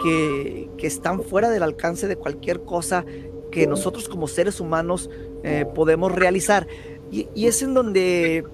[0.03, 3.05] que, están fuera del alcance de cualquier cosa
[3.51, 5.11] que nosotros como seres humanos
[5.43, 6.67] eh, podemos realizar.
[7.11, 8.45] Y, es en donde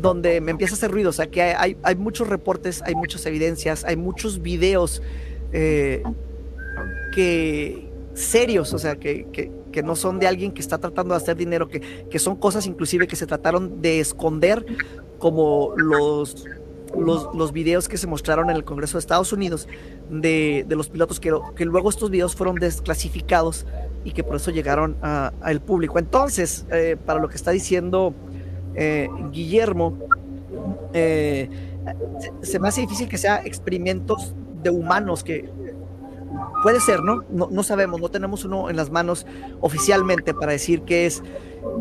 [0.00, 1.10] donde me empieza a hacer ruido.
[1.10, 5.02] O sea, que hay, hay muchos reportes, hay muchas evidencias, hay muchos videos
[5.52, 6.02] eh,
[7.12, 11.36] que serios, o sea, que, que, no son de alguien que está tratando de hacer
[11.36, 14.66] dinero, que, que son cosas inclusive que se trataron de esconder,
[15.18, 16.44] como los,
[16.98, 19.68] los, los, videos que se mostraron en el Congreso de Estados Unidos
[20.10, 23.64] de, de los pilotos, que, que, luego estos videos fueron desclasificados
[24.04, 25.98] y que por eso llegaron al público.
[25.98, 28.14] Entonces, eh, para lo que está diciendo
[28.74, 29.96] eh, Guillermo,
[30.92, 31.48] eh,
[32.42, 35.48] se, me hace difícil que sea experimentos de humanos, que
[36.62, 37.24] puede ser, ¿no?
[37.30, 37.62] ¿no?
[37.62, 39.26] sabemos, no tenemos uno en las manos
[39.60, 41.22] oficialmente para decir que es,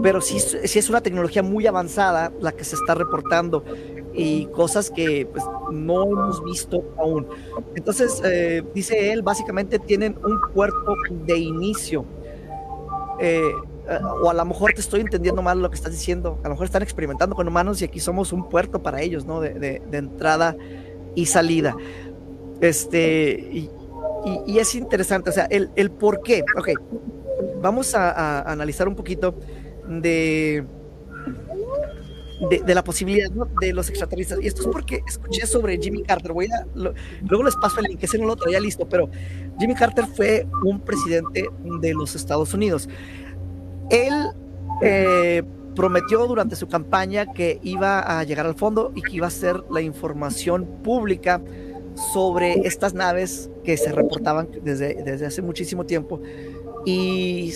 [0.01, 3.63] pero sí, sí, es una tecnología muy avanzada la que se está reportando
[4.13, 7.27] y cosas que pues, no hemos visto aún.
[7.75, 12.05] Entonces, eh, dice él, básicamente tienen un puerto de inicio.
[14.21, 16.65] O a lo mejor te estoy entendiendo mal lo que estás diciendo, a lo mejor
[16.65, 19.41] están experimentando con humanos y aquí somos un puerto para ellos, ¿no?
[19.41, 20.55] De, entrada
[21.15, 21.75] y salida.
[22.61, 23.67] Este,
[24.45, 26.43] y, es interesante, o sea, el, el, por qué.
[26.57, 26.69] Ok,
[27.61, 29.35] vamos a, analizar un poquito
[29.87, 30.63] de,
[32.65, 33.29] de, la posibilidad
[33.61, 34.41] de los extraterrestres.
[34.43, 36.33] Y esto es porque escuché sobre Jimmy Carter.
[36.33, 39.09] Voy a, luego les paso el link, ese no lo traía listo, pero
[39.57, 41.49] Jimmy Carter fue un presidente
[41.81, 42.87] de los Estados Unidos.
[43.89, 44.31] Él
[44.81, 45.43] eh,
[45.75, 49.63] prometió durante su campaña que iba a llegar al fondo y que iba a hacer
[49.69, 51.41] la información pública
[52.13, 56.21] sobre estas naves que se reportaban desde, desde hace muchísimo tiempo.
[56.85, 57.53] Y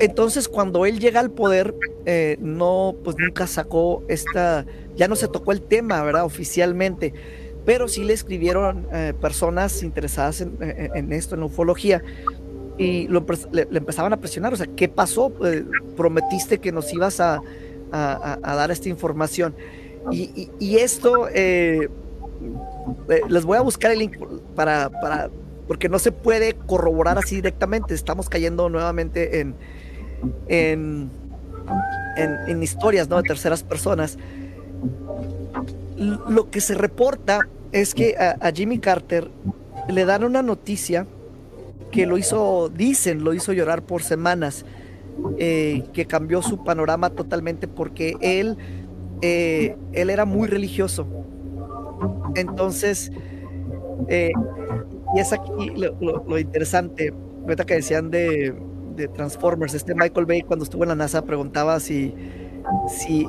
[0.00, 1.74] entonces cuando él llega al poder,
[2.06, 4.66] eh, no, pues nunca sacó esta,
[4.96, 6.24] ya no se tocó el tema, ¿verdad?
[6.24, 7.12] Oficialmente,
[7.64, 12.02] pero sí le escribieron eh, personas interesadas en, en, esto, en ufología,
[12.78, 15.32] y le, empezaban a presionar, o sea, ¿qué pasó?
[15.44, 15.64] Eh,
[15.96, 17.42] prometiste que nos ibas a,
[17.90, 19.54] dar esta información.
[20.10, 21.88] Y, esto, eh,
[23.08, 24.16] eh, les voy a buscar el link
[24.54, 25.30] para, para,
[25.68, 29.54] porque no se puede corroborar así directamente, estamos cayendo nuevamente en,
[30.48, 31.10] en,
[32.16, 33.16] en, historias ¿no?
[33.16, 34.18] de terceras personas.
[35.96, 37.40] lo que se reporta
[37.72, 39.30] es que a, Jimmy Carter
[39.88, 41.06] le dan una noticia
[41.90, 44.64] que lo hizo, dicen, lo hizo llorar por semanas,
[45.38, 48.56] eh, que cambió su panorama totalmente porque él,
[49.22, 51.06] eh, él era muy religioso.
[52.34, 53.10] Entonces,
[54.08, 54.32] eh,
[55.14, 58.54] y es aquí lo, interesante, ahorita que decían de,
[58.96, 62.14] de, Transformers, este Michael Bay cuando estuvo en la NASA preguntaba si,
[62.88, 63.28] si,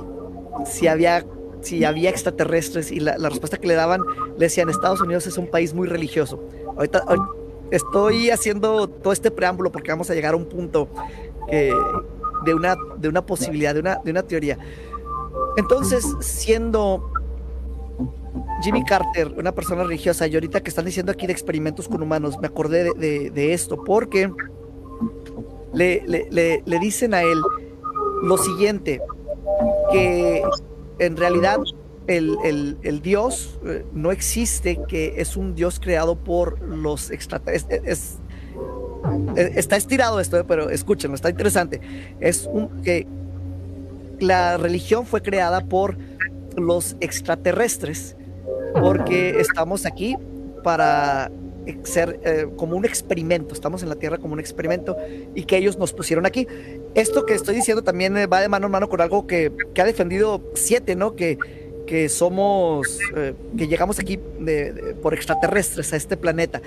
[0.65, 1.25] si había
[1.61, 4.01] si había extraterrestres y la, respuesta que le daban
[4.35, 6.43] le decían Estados Unidos es un país muy religioso.
[6.75, 7.03] Ahorita,
[7.71, 10.89] estoy haciendo todo este preámbulo porque vamos a llegar a un punto
[11.49, 14.57] de, una, posibilidad, de una, de una teoría.
[15.57, 17.11] Entonces, siendo
[18.61, 22.37] Jimmy Carter, una persona religiosa, y ahorita que están diciendo aquí de experimentos con humanos,
[22.39, 24.31] me acordé de, esto, porque
[25.73, 27.41] le, le, dicen a él
[28.21, 29.01] lo siguiente,
[29.91, 30.43] que
[30.99, 31.57] en realidad
[32.07, 38.19] el, Dios eh, no existe, que es un Dios creado por los extraterrestres.
[39.35, 41.81] está estirado esto, eh, pero escúchenlo, está interesante.
[42.19, 43.07] Es un que
[44.19, 45.97] la religión fue creada por
[46.55, 48.15] los extraterrestres,
[48.73, 50.15] porque estamos aquí
[50.63, 51.31] para
[51.83, 54.97] ser eh, como un experimento, estamos en la Tierra como un experimento
[55.35, 56.47] y que ellos nos pusieron aquí.
[56.95, 60.41] Esto que estoy diciendo también va de mano en mano con algo que, ha defendido
[60.53, 61.15] Siete, ¿no?
[61.15, 61.37] Que,
[61.91, 64.17] que somos, eh, que llegamos aquí
[65.01, 66.61] por extraterrestres a este planeta.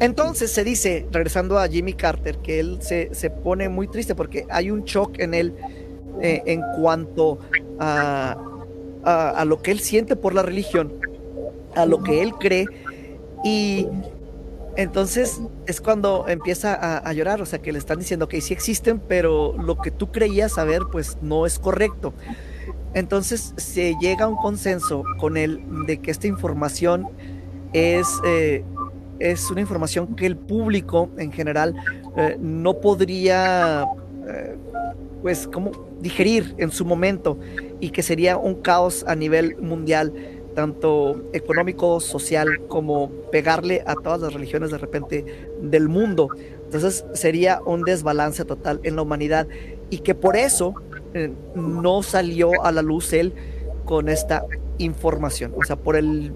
[0.00, 3.08] Entonces se dice, regresando a Jimmy Carter, que él se,
[3.42, 5.54] pone muy triste porque hay un shock en él
[6.20, 7.38] eh, en cuanto
[7.78, 8.36] a,
[9.02, 10.92] a lo que él siente por la religión,
[11.74, 12.66] a lo que él cree
[13.44, 13.88] y
[14.76, 19.00] entonces es cuando empieza a, llorar, o sea, que le están diciendo que sí existen,
[19.00, 22.12] pero lo que tú creías saber, pues no es correcto.
[22.94, 27.08] Entonces se llega a un consenso con él de que esta información
[27.72, 28.64] es, eh,
[29.18, 31.74] es una información que el público en general
[32.16, 33.84] eh, no podría,
[34.28, 34.56] eh,
[35.22, 37.38] pues, como digerir en su momento
[37.80, 40.12] y que sería un caos a nivel mundial
[40.54, 46.28] tanto económico, social, como pegarle a todas las religiones de repente del mundo.
[46.64, 49.48] Entonces sería un desbalance total en la humanidad
[49.90, 50.74] y que por eso
[51.14, 53.32] eh, no salió a la luz él
[53.84, 54.44] con esta
[54.78, 56.32] información, o sea, por el,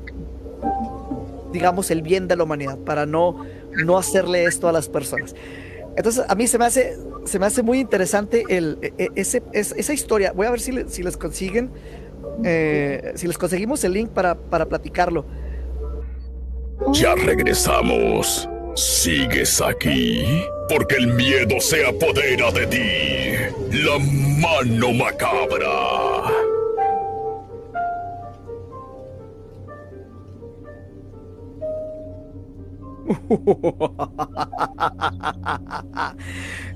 [1.52, 3.44] digamos, el bien de la humanidad, para no,
[3.84, 5.34] no hacerle esto a las personas.
[5.96, 9.42] Entonces a mí se me hace, se me hace muy interesante el, e, e, ese,
[9.52, 10.32] esa historia.
[10.32, 11.70] Voy a ver si, si les consiguen
[12.44, 15.24] eh, si les conseguimos el link para, para platicarlo.
[16.92, 18.48] Ya regresamos.
[18.78, 20.24] ¿Sigues aquí?
[20.68, 22.92] Porque el miedo se apodera de ti.
[23.76, 26.22] La mano macabra.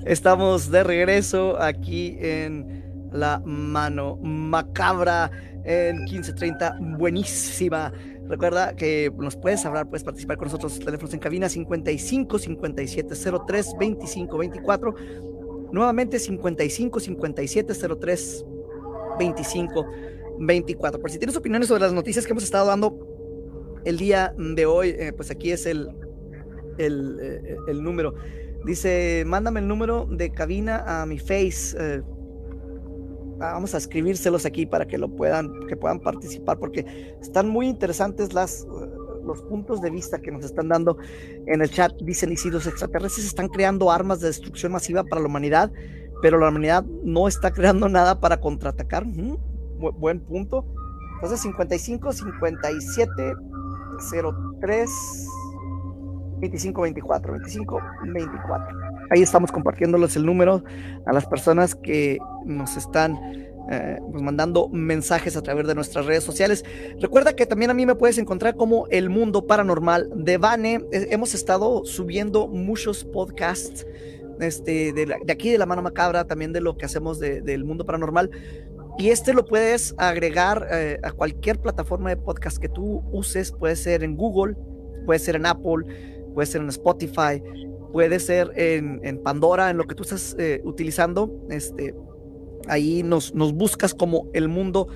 [0.05, 5.31] Estamos de regreso aquí en La Mano Macabra
[5.63, 6.79] en 1530.
[6.97, 7.93] Buenísima.
[8.27, 10.79] Recuerda que nos puedes hablar, puedes participar con nosotros.
[10.79, 14.95] Teléfonos en cabina 55 5703 25 24.
[15.71, 18.45] Nuevamente 55 5703
[19.19, 19.85] 25
[20.39, 21.01] 24.
[21.01, 23.13] Por si tienes opiniones sobre las noticias que hemos estado dando
[23.85, 25.89] el día de hoy, eh, pues aquí es el,
[26.77, 28.13] el, eh, el, número.
[28.65, 31.75] Dice, mándame el número de cabina a mi face.
[31.77, 32.01] Eh,
[33.51, 38.33] vamos a escribírselos aquí para que lo puedan, que puedan participar, porque están muy interesantes
[38.33, 38.65] las,
[39.25, 40.97] los puntos de vista que nos están dando
[41.47, 41.93] en el chat.
[42.01, 45.71] Dicen, y si los extraterrestres están creando armas de destrucción masiva para la humanidad,
[46.21, 49.05] pero la humanidad no está creando nada para contraatacar.
[49.05, 50.65] buen punto.
[51.15, 53.33] Entonces, 55, 57,
[54.61, 54.89] 03,
[56.39, 57.79] 25, 24, 25,
[58.13, 58.92] 24.
[59.13, 60.63] Ahí estamos compartiéndoles el número
[61.05, 63.15] a las personas que nos están
[63.69, 66.65] eh, pues, mandando mensajes a través de nuestras redes sociales.
[66.99, 70.81] Recuerda que también a mí me puedes encontrar como El Mundo Paranormal de Vane.
[70.91, 73.85] Eh, hemos estado subiendo muchos podcasts
[74.39, 78.31] este, de, aquí de la mano macabra, también de lo que hacemos del mundo paranormal.
[78.97, 83.51] Y este lo puedes agregar eh, a cualquier plataforma de podcast que tú uses.
[83.51, 84.55] Puede ser en Google,
[85.05, 85.85] puede ser en Apple,
[86.33, 87.43] puede ser en Spotify,
[87.93, 91.31] puede ser en, Pandora, en lo que tú estás eh, utilizando.
[91.49, 91.95] Este,
[92.67, 94.89] ahí nos, nos buscas como el mundo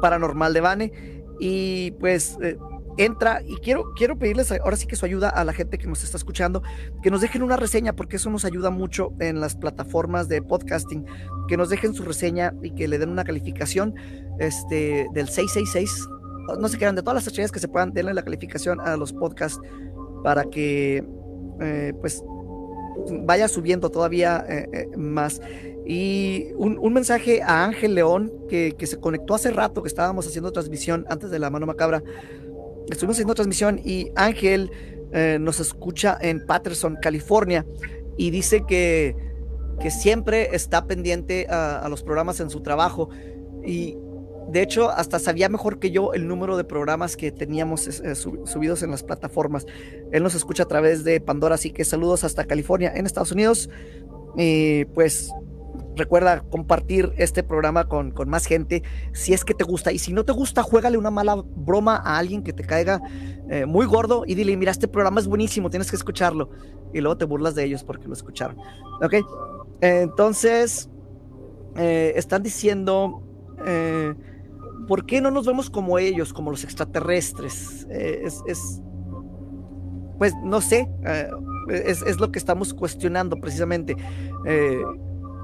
[0.00, 0.92] paranormal de Vane.
[1.40, 2.56] Y pues eh,
[2.98, 6.04] entra y quiero, quiero pedirles ahora sí que su ayuda a la gente que nos
[6.04, 6.62] está escuchando,
[7.02, 11.06] que nos dejen una reseña porque eso nos ayuda mucho en las plataformas de podcasting,
[11.48, 13.94] que nos dejen su reseña y que le den una calificación
[14.38, 16.08] este, del 666
[16.58, 19.12] no se quedan de todas las estrellas que se puedan, denle la calificación a los
[19.12, 19.60] podcasts
[20.22, 21.04] para que
[21.60, 22.22] eh, pues
[23.10, 25.40] vaya subiendo todavía eh, eh, más.
[25.84, 30.52] Y un, mensaje a Ángel León, que, que, se conectó hace rato, que estábamos haciendo
[30.52, 32.02] transmisión antes de la mano macabra.
[32.88, 34.70] Estuvimos haciendo transmisión y Ángel
[35.40, 37.66] nos escucha en Patterson, California,
[38.16, 39.14] y dice que,
[39.78, 43.10] que siempre está pendiente a, a los programas en su trabajo.
[43.62, 43.98] Y
[44.52, 48.82] de hecho, hasta sabía mejor que yo el número de programas que teníamos eh, subidos
[48.82, 49.64] en las plataformas.
[50.12, 53.70] Él nos escucha a través de Pandora, así que saludos hasta California, en Estados Unidos.
[54.36, 55.32] Y pues
[55.96, 58.82] recuerda compartir este programa con, más gente
[59.14, 59.90] si es que te gusta.
[59.90, 63.00] Y si no te gusta, juégale una mala broma a alguien que te caiga
[63.48, 66.50] eh, muy gordo y dile, mira, este programa es buenísimo, tienes que escucharlo.
[66.92, 68.58] Y luego te burlas de ellos porque lo escucharon.
[69.02, 69.14] ¿Ok?
[69.80, 70.90] entonces,
[71.76, 73.22] eh, están diciendo...
[74.86, 77.86] ¿por qué no nos vemos como ellos, como los extraterrestres?
[77.90, 78.82] Eh, es,
[80.18, 81.30] pues no sé, eh,
[81.70, 83.96] es, lo que estamos cuestionando precisamente.
[84.46, 84.82] Eh,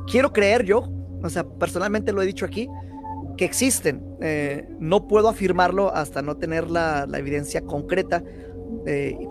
[0.06, 0.88] quiero creer yo,
[1.22, 2.68] o sea, personalmente lo he dicho aquí,
[3.36, 4.02] que existen.
[4.80, 8.22] no puedo afirmarlo hasta no tener la, evidencia concreta.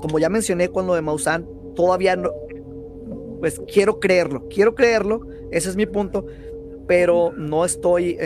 [0.02, 1.46] como ya mencioné con lo de Maussan,
[1.76, 2.32] todavía no,
[3.40, 6.26] pues quiero creerlo, quiero creerlo, ese es mi punto,
[6.88, 8.18] pero no estoy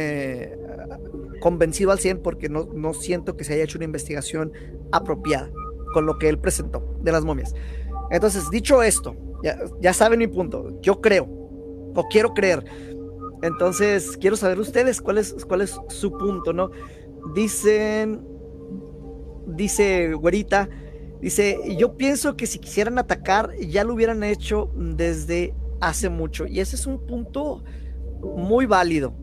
[1.41, 4.53] convencido al 100 porque no, no siento que se haya hecho una investigación
[4.93, 5.51] apropiada
[5.93, 7.53] con lo que él presentó de las momias.
[8.11, 12.63] Entonces, dicho esto, ya, ya saben mi punto, yo creo, o quiero creer.
[13.41, 16.71] Entonces, quiero saber ustedes cuál es, cuál es su punto, ¿no?
[17.33, 18.25] Dicen,
[19.47, 20.69] dice Güerita,
[21.21, 26.45] dice, yo pienso que si quisieran atacar, ya lo hubieran hecho desde hace mucho.
[26.45, 27.63] Y ese es un punto
[28.21, 29.13] muy válido.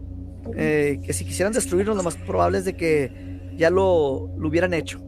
[0.57, 3.12] Eh, que si quisieran destruirnos, lo más probable es de que
[3.57, 5.01] ya lo, lo, hubieran hecho.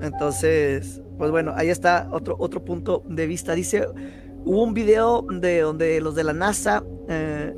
[0.00, 3.54] Entonces, pues bueno, ahí está otro, otro punto de vista.
[3.54, 3.86] Dice,
[4.44, 7.54] hubo un video de donde los de la NASA eh,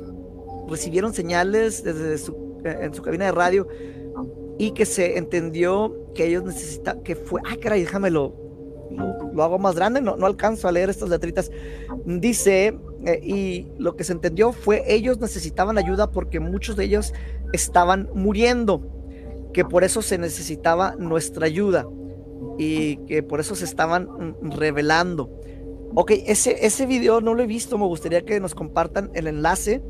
[0.69, 3.67] recibieron señales desde su, eh, en su cabina de radio
[4.59, 8.35] y que se entendió que ellos necesitan, que fue, ay caray, déjamelo,
[8.91, 11.51] lo, lo hago más grande, no, no alcanzo a leer estas letritas.
[12.05, 17.13] Dice eh, y lo que se entendió fue ellos necesitaban ayuda porque muchos de ellos
[17.53, 18.81] estaban muriendo,
[19.53, 21.87] que por eso se necesitaba nuestra ayuda
[22.57, 24.05] y que por eso se estaban
[24.41, 25.29] mm, revelando.
[25.95, 29.81] Ok, ese, ese video no lo he visto, me gustaría que nos compartan el enlace.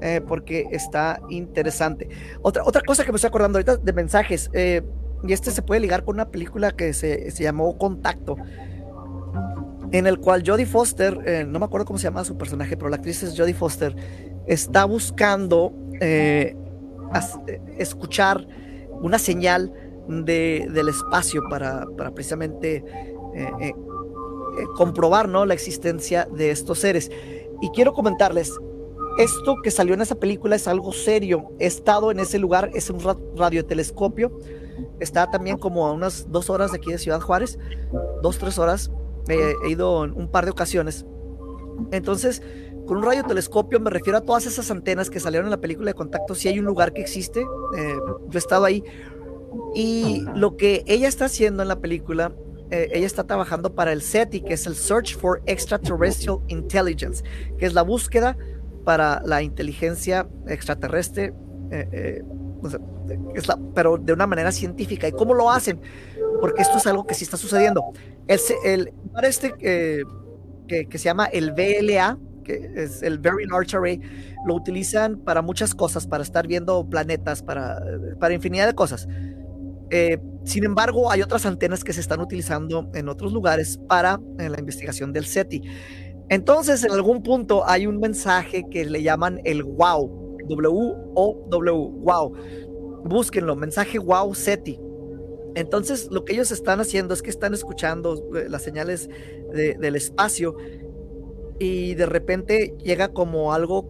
[0.00, 2.08] Eh, porque está interesante.
[2.42, 4.82] Otra, otra cosa que me estoy acordando ahorita de mensajes, eh,
[5.26, 8.36] y este se puede ligar con una película que se, se llamó Contacto
[9.92, 12.90] en el cual Jodie Foster, eh, no me acuerdo cómo se llama su personaje, pero
[12.90, 13.94] la actriz es Jodie Foster,
[14.46, 16.54] está buscando eh,
[17.46, 18.46] eh, escuchar
[19.00, 19.72] una señal
[20.08, 21.84] del espacio para,
[22.14, 22.82] precisamente
[24.74, 25.44] comprobar ¿no?
[25.44, 27.10] la existencia de estos seres.
[27.60, 28.54] Y quiero comentarles,
[29.18, 31.52] esto que salió en esa película es algo serio.
[31.58, 33.00] He estado en ese lugar, es un
[33.36, 34.32] radiotelescopio.
[34.98, 37.58] Está también como a unas dos horas de aquí de Ciudad Juárez,
[38.22, 38.90] dos, tres horas
[39.28, 41.06] he ido en un par de ocasiones.
[41.92, 42.42] Entonces,
[42.86, 45.94] con un radiotelescopio me refiero a todas esas antenas que salieron en la película de
[45.94, 46.34] contacto.
[46.34, 47.40] Si hay un lugar que existe,
[47.76, 47.96] eh,
[48.28, 48.82] yo he estado ahí.
[49.74, 52.32] Y lo que ella está haciendo en la película,
[52.70, 57.22] eh, ella está trabajando para el SETI, que es el Search for Extraterrestrial Intelligence,
[57.58, 58.36] que es la búsqueda
[58.84, 61.34] para la inteligencia extraterrestre,
[61.70, 62.22] eh,
[63.34, 65.06] es la, pero de una manera científica.
[65.06, 65.80] ¿Y cómo lo hacen?
[66.40, 67.92] Porque esto es algo que sí está sucediendo.
[68.28, 70.02] El, el este eh,
[70.68, 74.00] que, se llama el VLA, que es el Very Large Array,
[74.46, 77.82] lo utilizan para muchas cosas, para estar viendo planetas, para,
[78.20, 79.08] para infinidad de cosas.
[79.90, 84.58] Eh, sin embargo, hay otras antenas que se están utilizando en otros lugares para la
[84.58, 85.62] investigación del SETI.
[86.28, 92.32] Entonces, en algún punto hay un mensaje que le llaman el WOW, W-O-W, WOW.
[93.04, 94.78] Búsquenlo, mensaje WOW SETI.
[95.54, 99.08] Entonces, lo que ellos están haciendo es que están escuchando eh, las señales
[99.52, 100.56] del espacio
[101.58, 103.88] y de repente llega como algo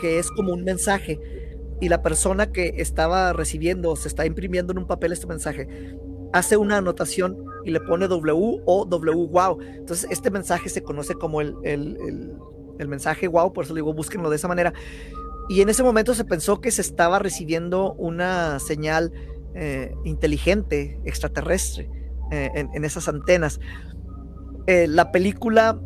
[0.00, 1.20] que es como un mensaje
[1.80, 5.68] y la persona que estaba recibiendo, se está imprimiendo en un papel este mensaje,
[6.32, 9.60] hace una anotación y le pone W o W wow.
[9.60, 11.56] Entonces, este mensaje se conoce como el,
[12.82, 14.72] el mensaje wow, por eso le digo, búsquenlo de esa manera.
[15.48, 19.12] Y en ese momento se pensó que se estaba recibiendo una señal
[19.54, 21.90] eh, inteligente, extraterrestre,
[22.30, 23.60] eh, en, esas antenas.
[24.66, 25.78] Eh, la película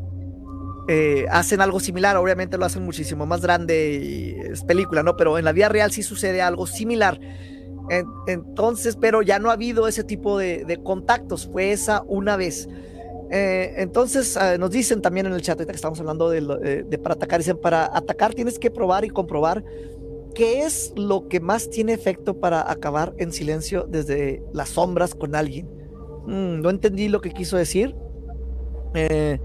[1.32, 5.16] hacen algo similar, obviamente lo hacen muchísimo más grande y es película, ¿no?
[5.16, 7.18] Pero en la vida real sí sucede algo similar.
[8.28, 12.68] entonces, pero ya no ha habido ese tipo de, contactos, fue esa una vez.
[13.30, 17.16] Eh, entonces ah, nos dicen también en el chat, que estamos hablando de, de, para
[17.16, 19.64] atacar, dicen, para atacar tienes que probar y comprobar
[20.36, 25.34] qué es lo que más tiene efecto para acabar en silencio desde las sombras con
[25.34, 25.66] alguien.
[26.26, 27.96] Mm, no entendí lo que quiso decir.
[28.94, 29.40] Eh,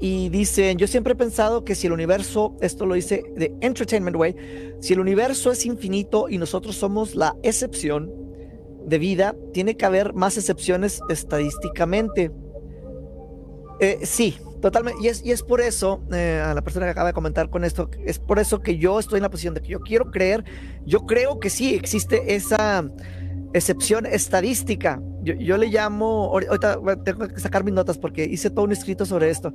[0.00, 4.16] y dicen, yo siempre he pensado que si el universo, esto lo dice de Entertainment
[4.16, 4.36] Way,
[4.80, 8.10] si el universo es infinito y nosotros somos la excepción
[8.86, 12.32] de vida, tiene que haber más excepciones estadísticamente.
[13.80, 15.02] Eh, sí, totalmente.
[15.02, 17.64] Y es, y es por eso, eh, a la persona que acaba de comentar con
[17.64, 20.42] esto, es por eso que yo estoy en la posición de que yo quiero creer,
[20.86, 22.90] yo creo que sí existe esa
[23.52, 25.02] excepción estadística.
[25.22, 29.28] Yo, le llamo, ahorita tengo que sacar mis notas porque hice todo un escrito sobre
[29.28, 29.52] esto.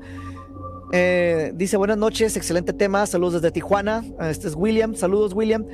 [0.91, 4.03] Eh, dice buenas noches, excelente tema, saludos desde Tijuana.
[4.21, 5.65] Este es William, saludos William.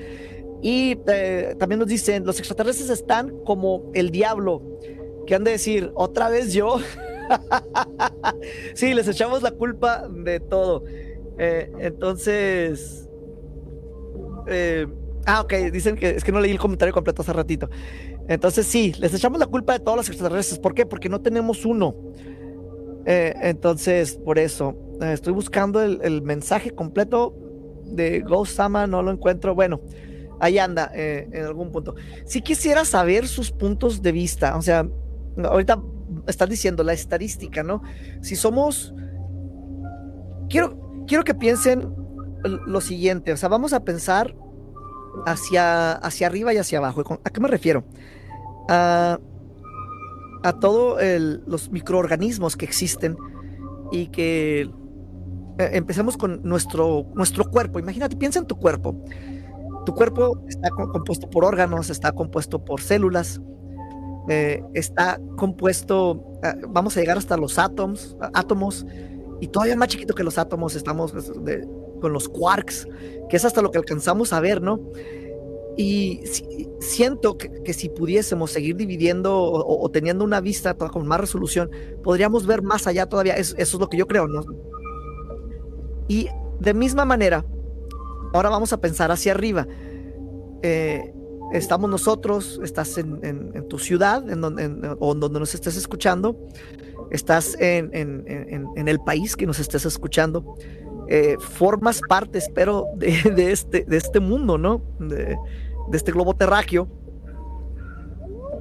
[0.62, 4.62] Y eh, también nos dicen, los extraterrestres están como el diablo,
[5.28, 6.80] que han de decir, otra vez yo.
[8.74, 10.84] sí, les echamos la culpa de todo.
[11.38, 13.10] Eh, entonces,
[15.26, 17.70] ah, ok, dicen que es que no leí el comentario completo hace ratito.
[18.28, 20.60] Entonces sí, les echamos la culpa de todos los extraterrestres.
[20.60, 20.86] ¿Por qué?
[20.86, 21.96] Porque no tenemos uno.
[23.06, 27.36] Eh, entonces, por eso, eh, estoy buscando el, mensaje completo
[27.86, 29.54] de Ghost Sama, no lo encuentro.
[29.54, 29.82] Bueno,
[30.40, 31.96] ahí anda, eh, en algún punto.
[32.26, 34.88] Si quisiera saber sus puntos de vista, o sea,
[35.44, 35.82] ahorita
[36.28, 37.82] están diciendo la estadística, ¿no?
[38.22, 38.94] Si somos...
[40.50, 41.94] Quiero, quiero que piensen
[42.44, 44.36] lo siguiente, o sea, vamos a pensar
[45.26, 47.20] hacia, hacia arriba y hacia abajo.
[47.24, 47.84] ¿A qué me refiero?
[48.70, 49.20] a,
[50.60, 51.02] todos
[51.48, 53.18] los microorganismos que existen
[53.92, 57.80] y que eh, empezamos con nuestro, nuestro cuerpo.
[57.80, 58.96] Imagínate, piensa en tu cuerpo.
[59.86, 63.42] Tu cuerpo está compuesto por órganos, está compuesto por células,
[64.30, 68.86] eh, está compuesto, ah, vamos a llegar hasta los átomos, átomos,
[69.42, 71.14] y todavía más chiquito que los átomos estamos
[72.02, 72.88] con los quarks,
[73.30, 74.80] que es hasta lo que alcanzamos a ver, ¿no?
[75.78, 76.22] Y
[76.80, 81.70] siento que, si pudiésemos seguir dividiendo o, teniendo una vista con más resolución,
[82.02, 83.36] podríamos ver más allá todavía.
[83.36, 84.46] eso es lo que yo creo, ¿no?
[86.08, 87.46] Y de misma manera,
[88.34, 89.68] ahora vamos a pensar hacia arriba.
[90.62, 91.14] Eh,
[91.54, 96.38] estamos nosotros, estás en, tu ciudad, en donde, o donde nos estés escuchando,
[97.12, 97.92] estás en,
[98.88, 100.56] el país que nos estés escuchando.
[101.08, 104.82] Eh, formas parte, espero, de, este, de este mundo, ¿no?
[105.00, 105.38] De,
[105.90, 106.88] de este globo terráqueo.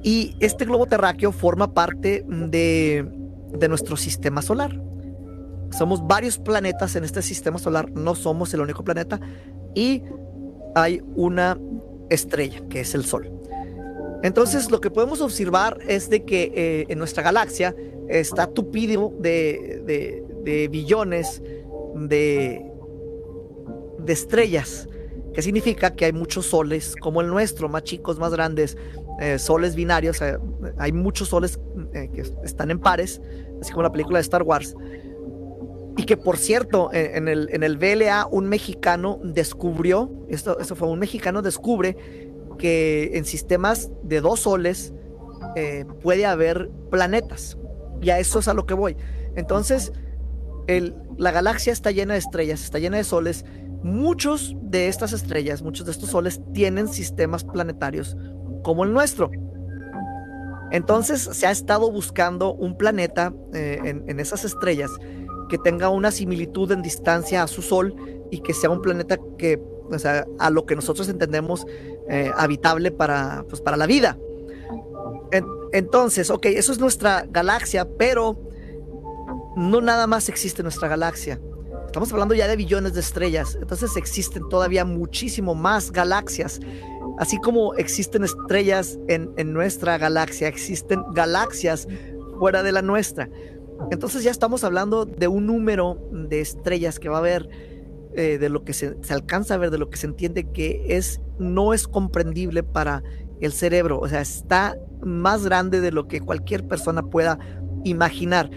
[0.03, 3.09] Y este globo terráqueo forma parte de,
[3.53, 4.79] de nuestro sistema solar.
[5.71, 9.19] Somos varios planetas en este sistema solar, no somos el único planeta.
[9.73, 10.03] Y
[10.75, 11.57] hay una
[12.09, 13.31] estrella, que es el Sol.
[14.23, 17.75] Entonces, lo que podemos observar es de que eh, en nuestra galaxia
[18.09, 21.41] está tupido de, de, de billones
[21.95, 22.65] de,
[23.99, 24.87] de estrellas
[25.35, 28.77] que significa que hay muchos soles como el nuestro, más chicos, más grandes,
[29.19, 30.21] eh, soles binarios,
[30.77, 31.59] hay muchos soles
[31.93, 33.21] eh, que están en pares,
[33.61, 34.75] así como la película de Star Wars.
[35.97, 40.89] Y que por cierto, en el, en el VLA un mexicano descubrió, esto, eso fue
[40.89, 41.95] un mexicano descubre
[42.57, 44.93] que en sistemas de dos soles
[45.55, 47.57] eh, puede haber planetas.
[48.01, 48.97] Y a eso es a lo que voy.
[49.35, 49.93] Entonces,
[50.67, 53.45] el, la galaxia está llena de estrellas, está llena de soles
[53.83, 58.17] muchos de estas estrellas, muchos de estos soles tienen sistemas planetarios
[58.63, 59.29] como el nuestro.
[60.71, 64.89] Entonces se ha estado buscando un planeta eh, en, esas estrellas
[65.49, 67.95] que tenga una similitud en distancia a su Sol
[68.31, 71.65] y que sea un planeta que, o sea, a lo que nosotros entendemos
[72.09, 74.17] eh, habitable para, pues, para la vida.
[75.71, 78.39] entonces, ok, eso es nuestra galaxia, pero
[79.55, 81.39] no nada más existe nuestra galaxia.
[81.85, 86.59] Estamos hablando ya de billones de estrellas, entonces existen todavía muchísimo más galaxias.
[87.17, 91.87] Así como existen estrellas en, nuestra galaxia, existen galaxias
[92.37, 93.29] fuera de la nuestra.
[93.91, 97.49] Entonces ya estamos hablando de un número de estrellas que va a haber,
[98.15, 101.21] eh, de lo que se, alcanza a ver, de lo que se entiende que es,
[101.39, 103.03] no es comprendible para
[103.41, 103.99] el cerebro.
[103.99, 107.39] O sea, está más grande de lo que cualquier persona pueda
[107.83, 108.49] imaginar.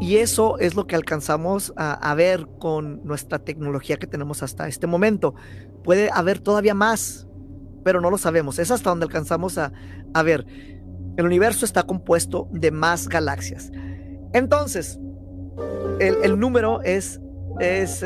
[0.00, 4.86] Y eso es lo que alcanzamos a, ver con nuestra tecnología que tenemos hasta este
[4.86, 5.34] momento.
[5.82, 7.26] Puede haber todavía más,
[7.84, 8.60] pero no lo sabemos.
[8.60, 9.72] Es hasta donde alcanzamos a,
[10.22, 10.46] ver.
[11.16, 13.72] El universo está compuesto de más galaxias.
[14.32, 14.98] Entonces,
[16.00, 17.20] el, número es,
[17.60, 18.02] eh, es,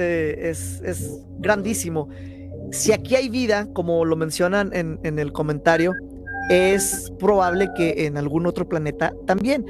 [0.82, 2.08] es, grandísimo.
[2.70, 5.92] Si aquí hay vida, como lo mencionan en, en el comentario,
[6.48, 9.66] es probable que en algún otro planeta también.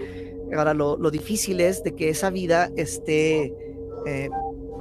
[0.56, 3.54] Ahora, lo, difícil es de que esa vida esté,
[4.06, 4.28] eh,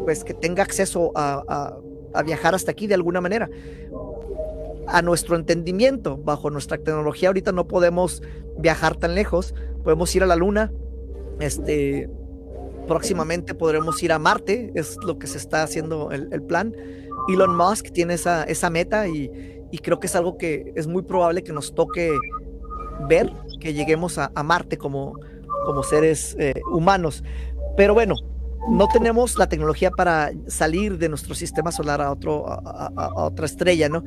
[0.04, 1.78] pues que tenga acceso a,
[2.26, 3.50] viajar hasta aquí de alguna manera.
[4.88, 8.22] A nuestro entendimiento, bajo nuestra tecnología, ahorita no podemos
[8.58, 9.56] viajar tan lejos.
[9.84, 10.72] Podemos ir a la Luna.
[11.40, 12.10] Este,
[12.88, 16.76] próximamente podremos ir a Marte, es lo que se está haciendo el, plan.
[17.30, 19.32] Elon Musk tiene esa, esa meta y,
[19.72, 22.12] y creo que es algo que es muy probable que nos toque
[23.08, 25.16] ver, que lleguemos a, a Marte como,
[25.66, 27.24] como seres eh, humanos.
[27.78, 28.16] Pero bueno,
[28.70, 33.90] no tenemos la tecnología para salir de nuestro sistema solar a, otro, a, otra estrella,
[33.90, 34.04] ¿no?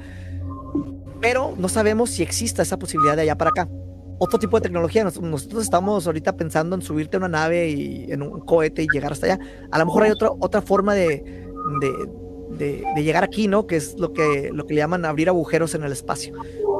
[1.20, 3.68] Pero no sabemos si exista esa posibilidad de allá para acá.
[4.24, 5.04] Otro tipo de tecnología.
[5.04, 9.12] Nosotros estamos ahorita pensando en subirte a una nave y en un cohete y llegar
[9.12, 9.38] hasta allá.
[9.70, 11.22] A lo mejor hay otra, otra forma de,
[12.56, 13.66] de, de, llegar aquí, ¿no?
[13.66, 16.34] Que es lo que, lo que le llaman abrir agujeros en el espacio,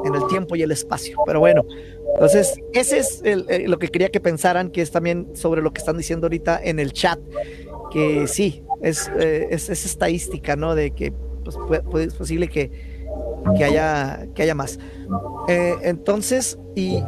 [0.06, 1.18] en el tiempo y el espacio.
[1.26, 1.66] Pero bueno,
[2.14, 5.80] entonces, ese es eh, lo que quería que pensaran, que es también sobre lo que
[5.80, 7.20] están diciendo ahorita en el chat,
[7.92, 10.74] que sí, es, eh, es, estadística, ¿no?
[10.74, 11.12] De que
[11.44, 11.58] pues,
[11.90, 12.70] puede, es posible que,
[13.58, 14.78] que, haya, que haya más.
[15.48, 17.02] Eh, entonces, y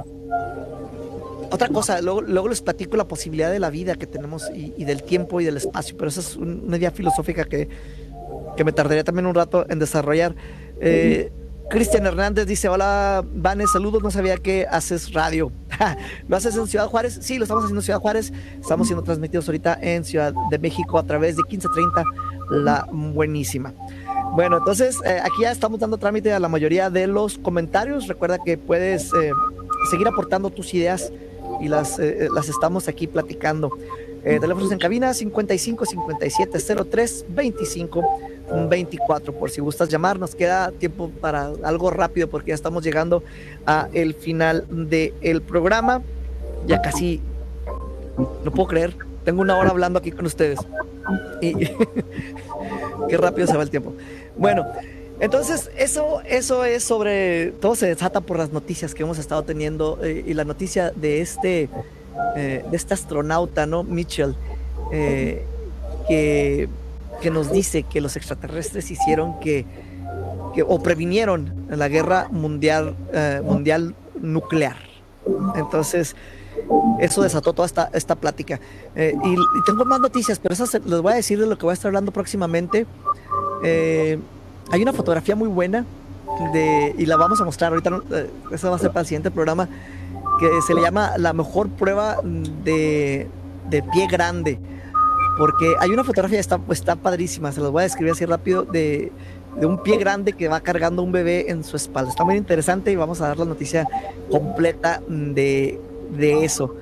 [1.50, 5.02] otra cosa, luego, luego, les platico la posibilidad de la vida que tenemos y, del
[5.02, 7.68] tiempo y del espacio, pero esa es una idea filosófica que,
[8.56, 10.34] que me tardaría también un rato en desarrollar.
[11.68, 15.50] Cristian Hernández dice, hola, Vanes, saludos, no sabía que haces radio.
[16.28, 17.18] ¿Lo haces en Ciudad Juárez?
[17.20, 18.32] Sí, lo estamos haciendo en Ciudad Juárez.
[18.60, 22.04] Estamos siendo transmitidos ahorita en Ciudad de México a través de 1530,
[22.50, 23.74] la buenísima.
[24.34, 28.06] Bueno, entonces eh, aquí ya estamos dando trámite a la mayoría de los comentarios.
[28.06, 29.32] Recuerda que puedes eh,
[29.86, 31.12] seguir aportando tus ideas
[31.60, 33.70] y las, eh, las estamos aquí platicando.
[34.22, 36.58] teléfonos en cabina 55 57
[36.90, 38.02] 03 25
[38.50, 40.18] un 24 por si gustas llamar.
[40.18, 43.22] Nos queda tiempo para algo rápido porque ya estamos llegando
[43.66, 46.02] a el final del programa.
[46.66, 47.20] Ya casi,
[48.44, 50.58] no puedo creer, tengo una hora hablando aquí con ustedes.
[51.40, 51.54] Y
[53.08, 53.92] qué rápido se va el tiempo.
[54.36, 54.66] Bueno,
[55.20, 59.98] entonces eso, eso es sobre, todo se desata por las noticias que hemos estado teniendo
[60.02, 61.68] eh, y la noticia de este,
[62.36, 63.82] eh, de este astronauta, ¿no?
[63.82, 64.34] Mitchell,
[64.92, 65.44] eh,
[66.08, 66.68] que
[67.22, 69.64] que nos dice que los extraterrestres hicieron que,
[70.68, 72.94] o previnieron la guerra mundial,
[73.42, 74.76] mundial nuclear.
[75.54, 76.14] Entonces,
[76.98, 78.60] eso desató toda esta, esta plática.
[78.94, 79.36] Eh, y,
[79.66, 81.88] tengo más noticias, pero esas les voy a decir de lo que voy a estar
[81.88, 82.86] hablando próximamente.
[83.62, 84.18] Eh,
[84.70, 85.84] hay una fotografía muy buena
[86.52, 88.02] de, y la vamos a mostrar ahorita,
[88.52, 89.68] eso va a ser para el siguiente programa,
[90.40, 93.28] que se le llama la mejor prueba de,
[93.70, 94.58] de pie grande
[95.36, 99.12] porque hay una fotografía, está, está padrísima, se los voy a describir así rápido, de,
[99.56, 102.10] un pie grande que va cargando un bebé en su espalda.
[102.10, 103.88] Está muy interesante y vamos a dar la noticia
[104.30, 105.78] completa de,
[106.18, 106.74] eso.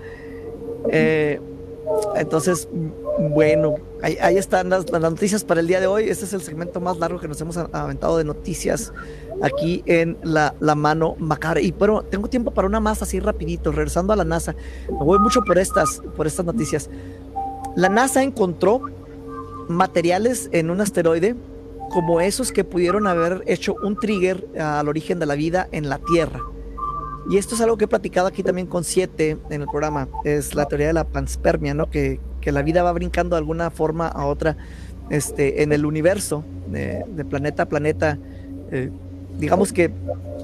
[0.90, 1.40] Eh,
[2.16, 2.68] entonces,
[3.30, 6.08] bueno, ahí, están las, noticias para el día de hoy.
[6.08, 8.92] Este es el segmento más largo que nos hemos aventado de noticias
[9.42, 11.60] aquí en la, mano macabra.
[11.60, 14.54] Y pero tengo tiempo para una más así rapidito, regresando a la NASA.
[14.90, 16.90] Me voy mucho por estas, por estas noticias.
[17.76, 18.82] La NASA encontró
[19.68, 21.34] materiales en un asteroide
[21.90, 25.98] como esos que pudieron haber hecho un trigger al origen de la vida en la
[25.98, 26.40] Tierra.
[27.30, 30.08] Y esto es algo que he platicado aquí también con siete en el programa.
[30.24, 31.88] Es la teoría de la panspermia, ¿no?
[31.88, 32.20] Que,
[32.52, 34.56] la vida va brincando de alguna forma a otra
[35.10, 38.18] este, en el universo, de, planeta a planeta.
[38.70, 38.90] Eh,
[39.38, 39.90] digamos que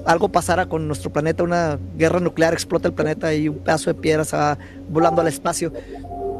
[0.05, 3.99] algo pasara con nuestro planeta, una guerra nuclear, explota el planeta y un pedazo de
[3.99, 4.57] piedra se va
[4.89, 5.71] volando al espacio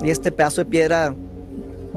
[0.03, 1.15] y este pedazo de piedra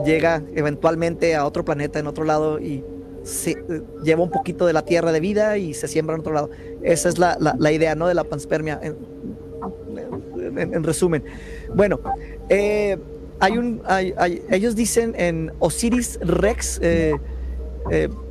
[0.04, 2.84] llega eventualmente a otro planeta en otro lado y
[3.22, 6.34] se, eh, lleva un poquito de la tierra de vida y se siembra en otro
[6.34, 6.50] lado.
[6.82, 8.06] Esa es la, la, idea, ¿no?
[8.06, 11.24] De la panspermia, en, resumen.
[11.74, 12.00] Bueno,
[12.48, 12.98] eh,
[13.44, 13.82] hay un,
[14.50, 17.18] ellos dicen en Osiris Rex, eh,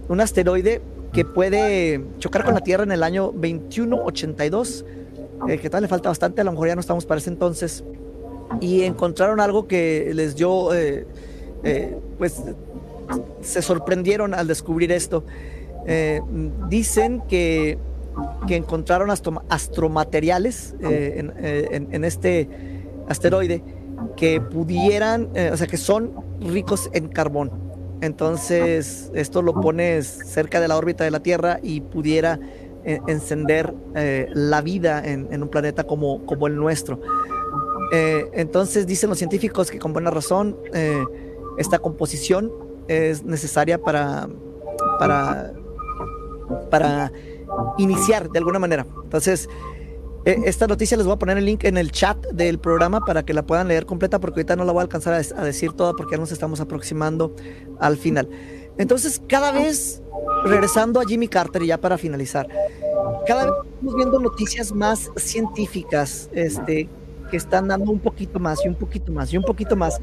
[0.08, 4.86] un asteroide que puede chocar con la Tierra en el año 2182,
[5.62, 7.84] que tal le falta bastante, a lo mejor ya no estamos para ese entonces
[8.62, 11.06] y encontraron algo que les dio, eh,
[11.64, 12.42] eh, pues
[13.42, 15.24] se sorprendieron al descubrir esto.
[15.86, 16.22] Eh,
[16.70, 17.78] dicen que,
[18.48, 19.10] que encontraron
[19.50, 22.48] astromateriales en, este
[23.10, 23.62] asteroide
[24.16, 27.52] que pudieran, o sea, que son ricos en carbón.
[28.02, 32.40] Entonces, esto lo pones cerca de la órbita de la Tierra y pudiera
[32.84, 33.74] encender
[34.34, 37.00] la vida en, un planeta como, como el nuestro.
[37.94, 41.04] Eh, entonces dicen los científicos que con buena razón eh,
[41.60, 42.52] esta composición
[42.88, 44.28] es necesaria para,
[44.98, 45.54] para,
[46.72, 47.12] para
[47.78, 48.86] iniciar de alguna manera.
[49.04, 49.73] Entonces, Eh,
[50.26, 53.34] esta noticia les voy a poner el link en el chat del programa para que
[53.34, 56.16] la puedan leer completa porque ahorita no la voy a alcanzar a, decir toda porque
[56.16, 57.36] ya nos estamos aproximando
[57.80, 58.30] al final.
[58.78, 60.02] Entonces, cada vez,
[60.46, 62.48] regresando a Jimmy Carter y ya para finalizar,
[63.28, 66.88] cada vez estamos viendo noticias más científicas, este,
[67.30, 70.00] que están dando un poquito más y un poquito más y un poquito más,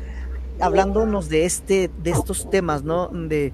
[0.61, 3.09] hablándonos de este, de estos temas, ¿no?
[3.09, 3.53] De,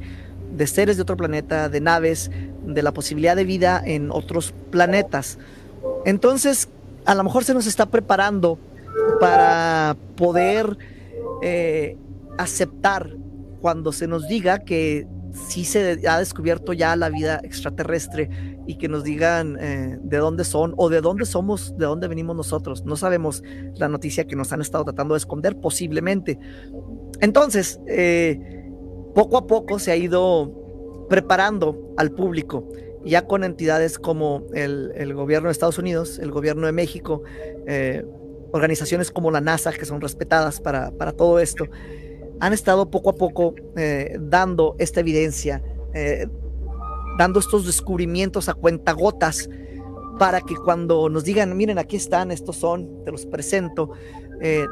[0.55, 2.31] de seres de otro planeta, de naves,
[2.65, 5.39] de la posibilidad de vida en otros planetas.
[6.07, 6.69] Entonces,
[7.05, 8.59] a lo mejor se nos está preparando
[9.21, 10.79] para poder
[11.43, 11.99] eh,
[12.39, 13.11] aceptar
[13.61, 18.31] cuando se nos diga que sí se ha descubierto ya la vida extraterrestre
[18.67, 22.37] y que nos digan eh, de dónde son o de dónde somos, de dónde venimos
[22.37, 22.85] nosotros.
[22.85, 23.43] No sabemos
[23.75, 26.39] la noticia que nos han estado tratando de esconder, posiblemente.
[27.21, 28.71] Entonces, eh,
[29.13, 32.69] poco a poco se ha ido preparando al público
[33.07, 37.23] ya con entidades como el, gobierno de Estados Unidos, el gobierno de México,
[37.67, 38.05] eh,
[38.53, 41.67] organizaciones como la NASA, que son respetadas para, todo esto,
[42.41, 45.63] han estado poco a poco eh, dando esta evidencia,
[45.95, 46.27] eh,
[47.17, 49.49] dando estos descubrimientos a cuentagotas
[50.19, 53.93] para que cuando nos digan, miren, aquí están, estos son, te los presento,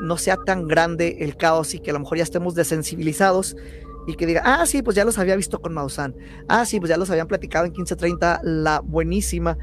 [0.00, 3.56] no sea tan grande el caos y que a lo mejor ya estemos desensibilizados
[4.06, 6.14] y que diga, ah, sí, pues ya los había visto con Mausan,
[6.48, 9.58] ah, sí, pues ya los habían platicado en 1530, la buenísima.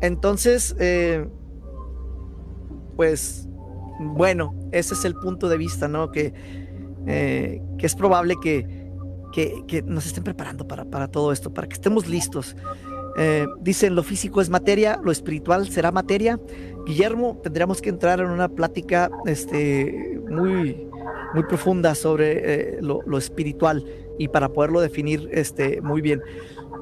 [0.00, 1.26] Entonces, eh,
[2.96, 3.48] pues,
[4.00, 6.10] bueno, ese es el punto de vista, ¿no?
[6.10, 6.32] Que,
[7.06, 8.82] eh, que es probable que,
[9.32, 12.56] que, nos estén preparando para, para, todo esto, para que estemos listos.
[13.16, 16.40] Eh, dicen, lo físico es materia, lo espiritual será materia.
[16.86, 20.88] Guillermo, tendríamos que entrar en una plática este, muy,
[21.34, 23.84] muy profunda sobre eh, lo, espiritual
[24.18, 26.22] y para poderlo definir este, muy bien.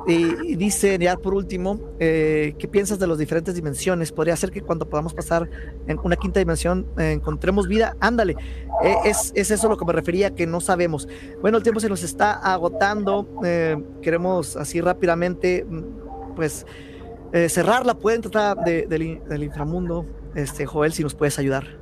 [0.07, 4.13] Y, dice ya por último, eh, ¿qué piensas de las diferentes dimensiones?
[4.13, 5.49] Podría ser que cuando podamos pasar
[5.87, 7.97] en una quinta dimensión eh, encontremos vida.
[8.01, 8.35] Ándale,
[9.05, 11.07] es, es, eso lo que me refería, que no sabemos.
[11.43, 13.29] Bueno, el tiempo se nos está agotando.
[14.03, 16.67] queremos así rápidamente, mm, pues,
[17.49, 20.07] cerrar la puerta del, del inframundo.
[20.35, 21.80] Este, Joel, si nos puedes ayudar.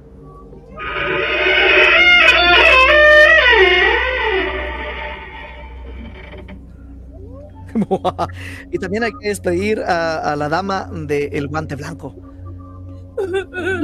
[8.72, 12.14] y también hay que despedir a, la dama del guante blanco.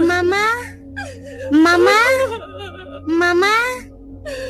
[0.06, 0.46] Mamá,
[1.50, 1.90] mamá,
[3.06, 3.46] mamá.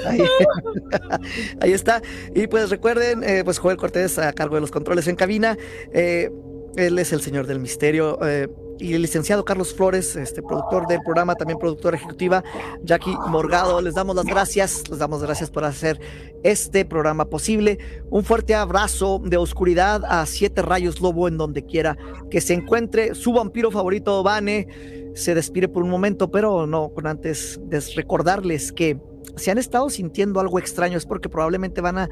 [1.61, 2.01] Ahí, está.
[2.35, 5.57] Y pues recuerden, eh, pues Joel Cortés a cargo de los controles en cabina.
[5.93, 6.31] Eh,
[6.77, 8.19] él es el señor del misterio.
[8.23, 8.49] Eh,
[8.79, 12.43] y el licenciado Carlos Flores, este productor del programa, también productora ejecutiva,
[12.83, 13.81] Jackie Morgado.
[13.81, 16.01] Les damos las gracias, les damos gracias por hacer
[16.43, 17.79] este programa posible.
[18.11, 21.97] Un fuerte abrazo de oscuridad a Siete Rayos Lobo en donde quiera
[22.31, 23.15] que se encuentre.
[23.15, 28.73] Su vampiro favorito, Vane, se despide por un momento, pero no con antes de recordarles
[28.73, 28.99] que
[29.37, 32.09] si han estado sintiendo algo extraño es porque probablemente van a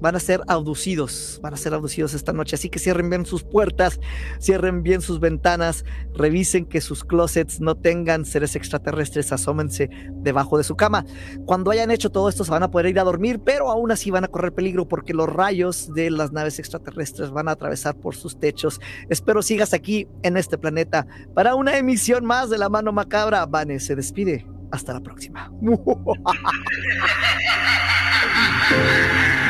[0.00, 2.56] van a ser abducidos, van a ser abducidos esta noche.
[2.56, 4.00] Así que cierren bien sus puertas,
[4.40, 5.84] cierren bien sus ventanas,
[6.14, 11.04] revisen que sus closets no tengan seres extraterrestres, asómense debajo de su cama.
[11.46, 14.10] Cuando hayan hecho todo esto se van a poder ir a dormir, pero aún así
[14.10, 18.14] van a correr peligro porque los rayos de las naves extraterrestres van a atravesar por
[18.14, 18.80] sus techos.
[19.08, 23.46] Espero sigas aquí en este planeta para una emisión más de La Mano Macabra.
[23.46, 24.46] Vane se despide.
[24.70, 25.50] Hasta la próxima.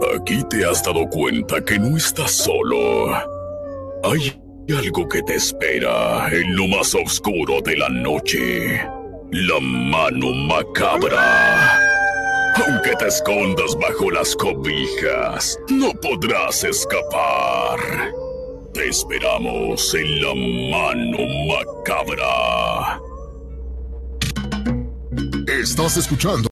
[0.00, 3.12] Aquí te has dado cuenta que no estás solo.
[4.02, 4.40] Hay
[4.76, 8.82] algo que te espera en lo más oscuro de la noche.
[9.30, 11.78] La mano macabra.
[12.66, 17.78] Aunque te escondas bajo las cobijas, no podrás escapar.
[18.72, 23.00] Te esperamos en la mano macabra.
[25.46, 26.48] Estás escuchando.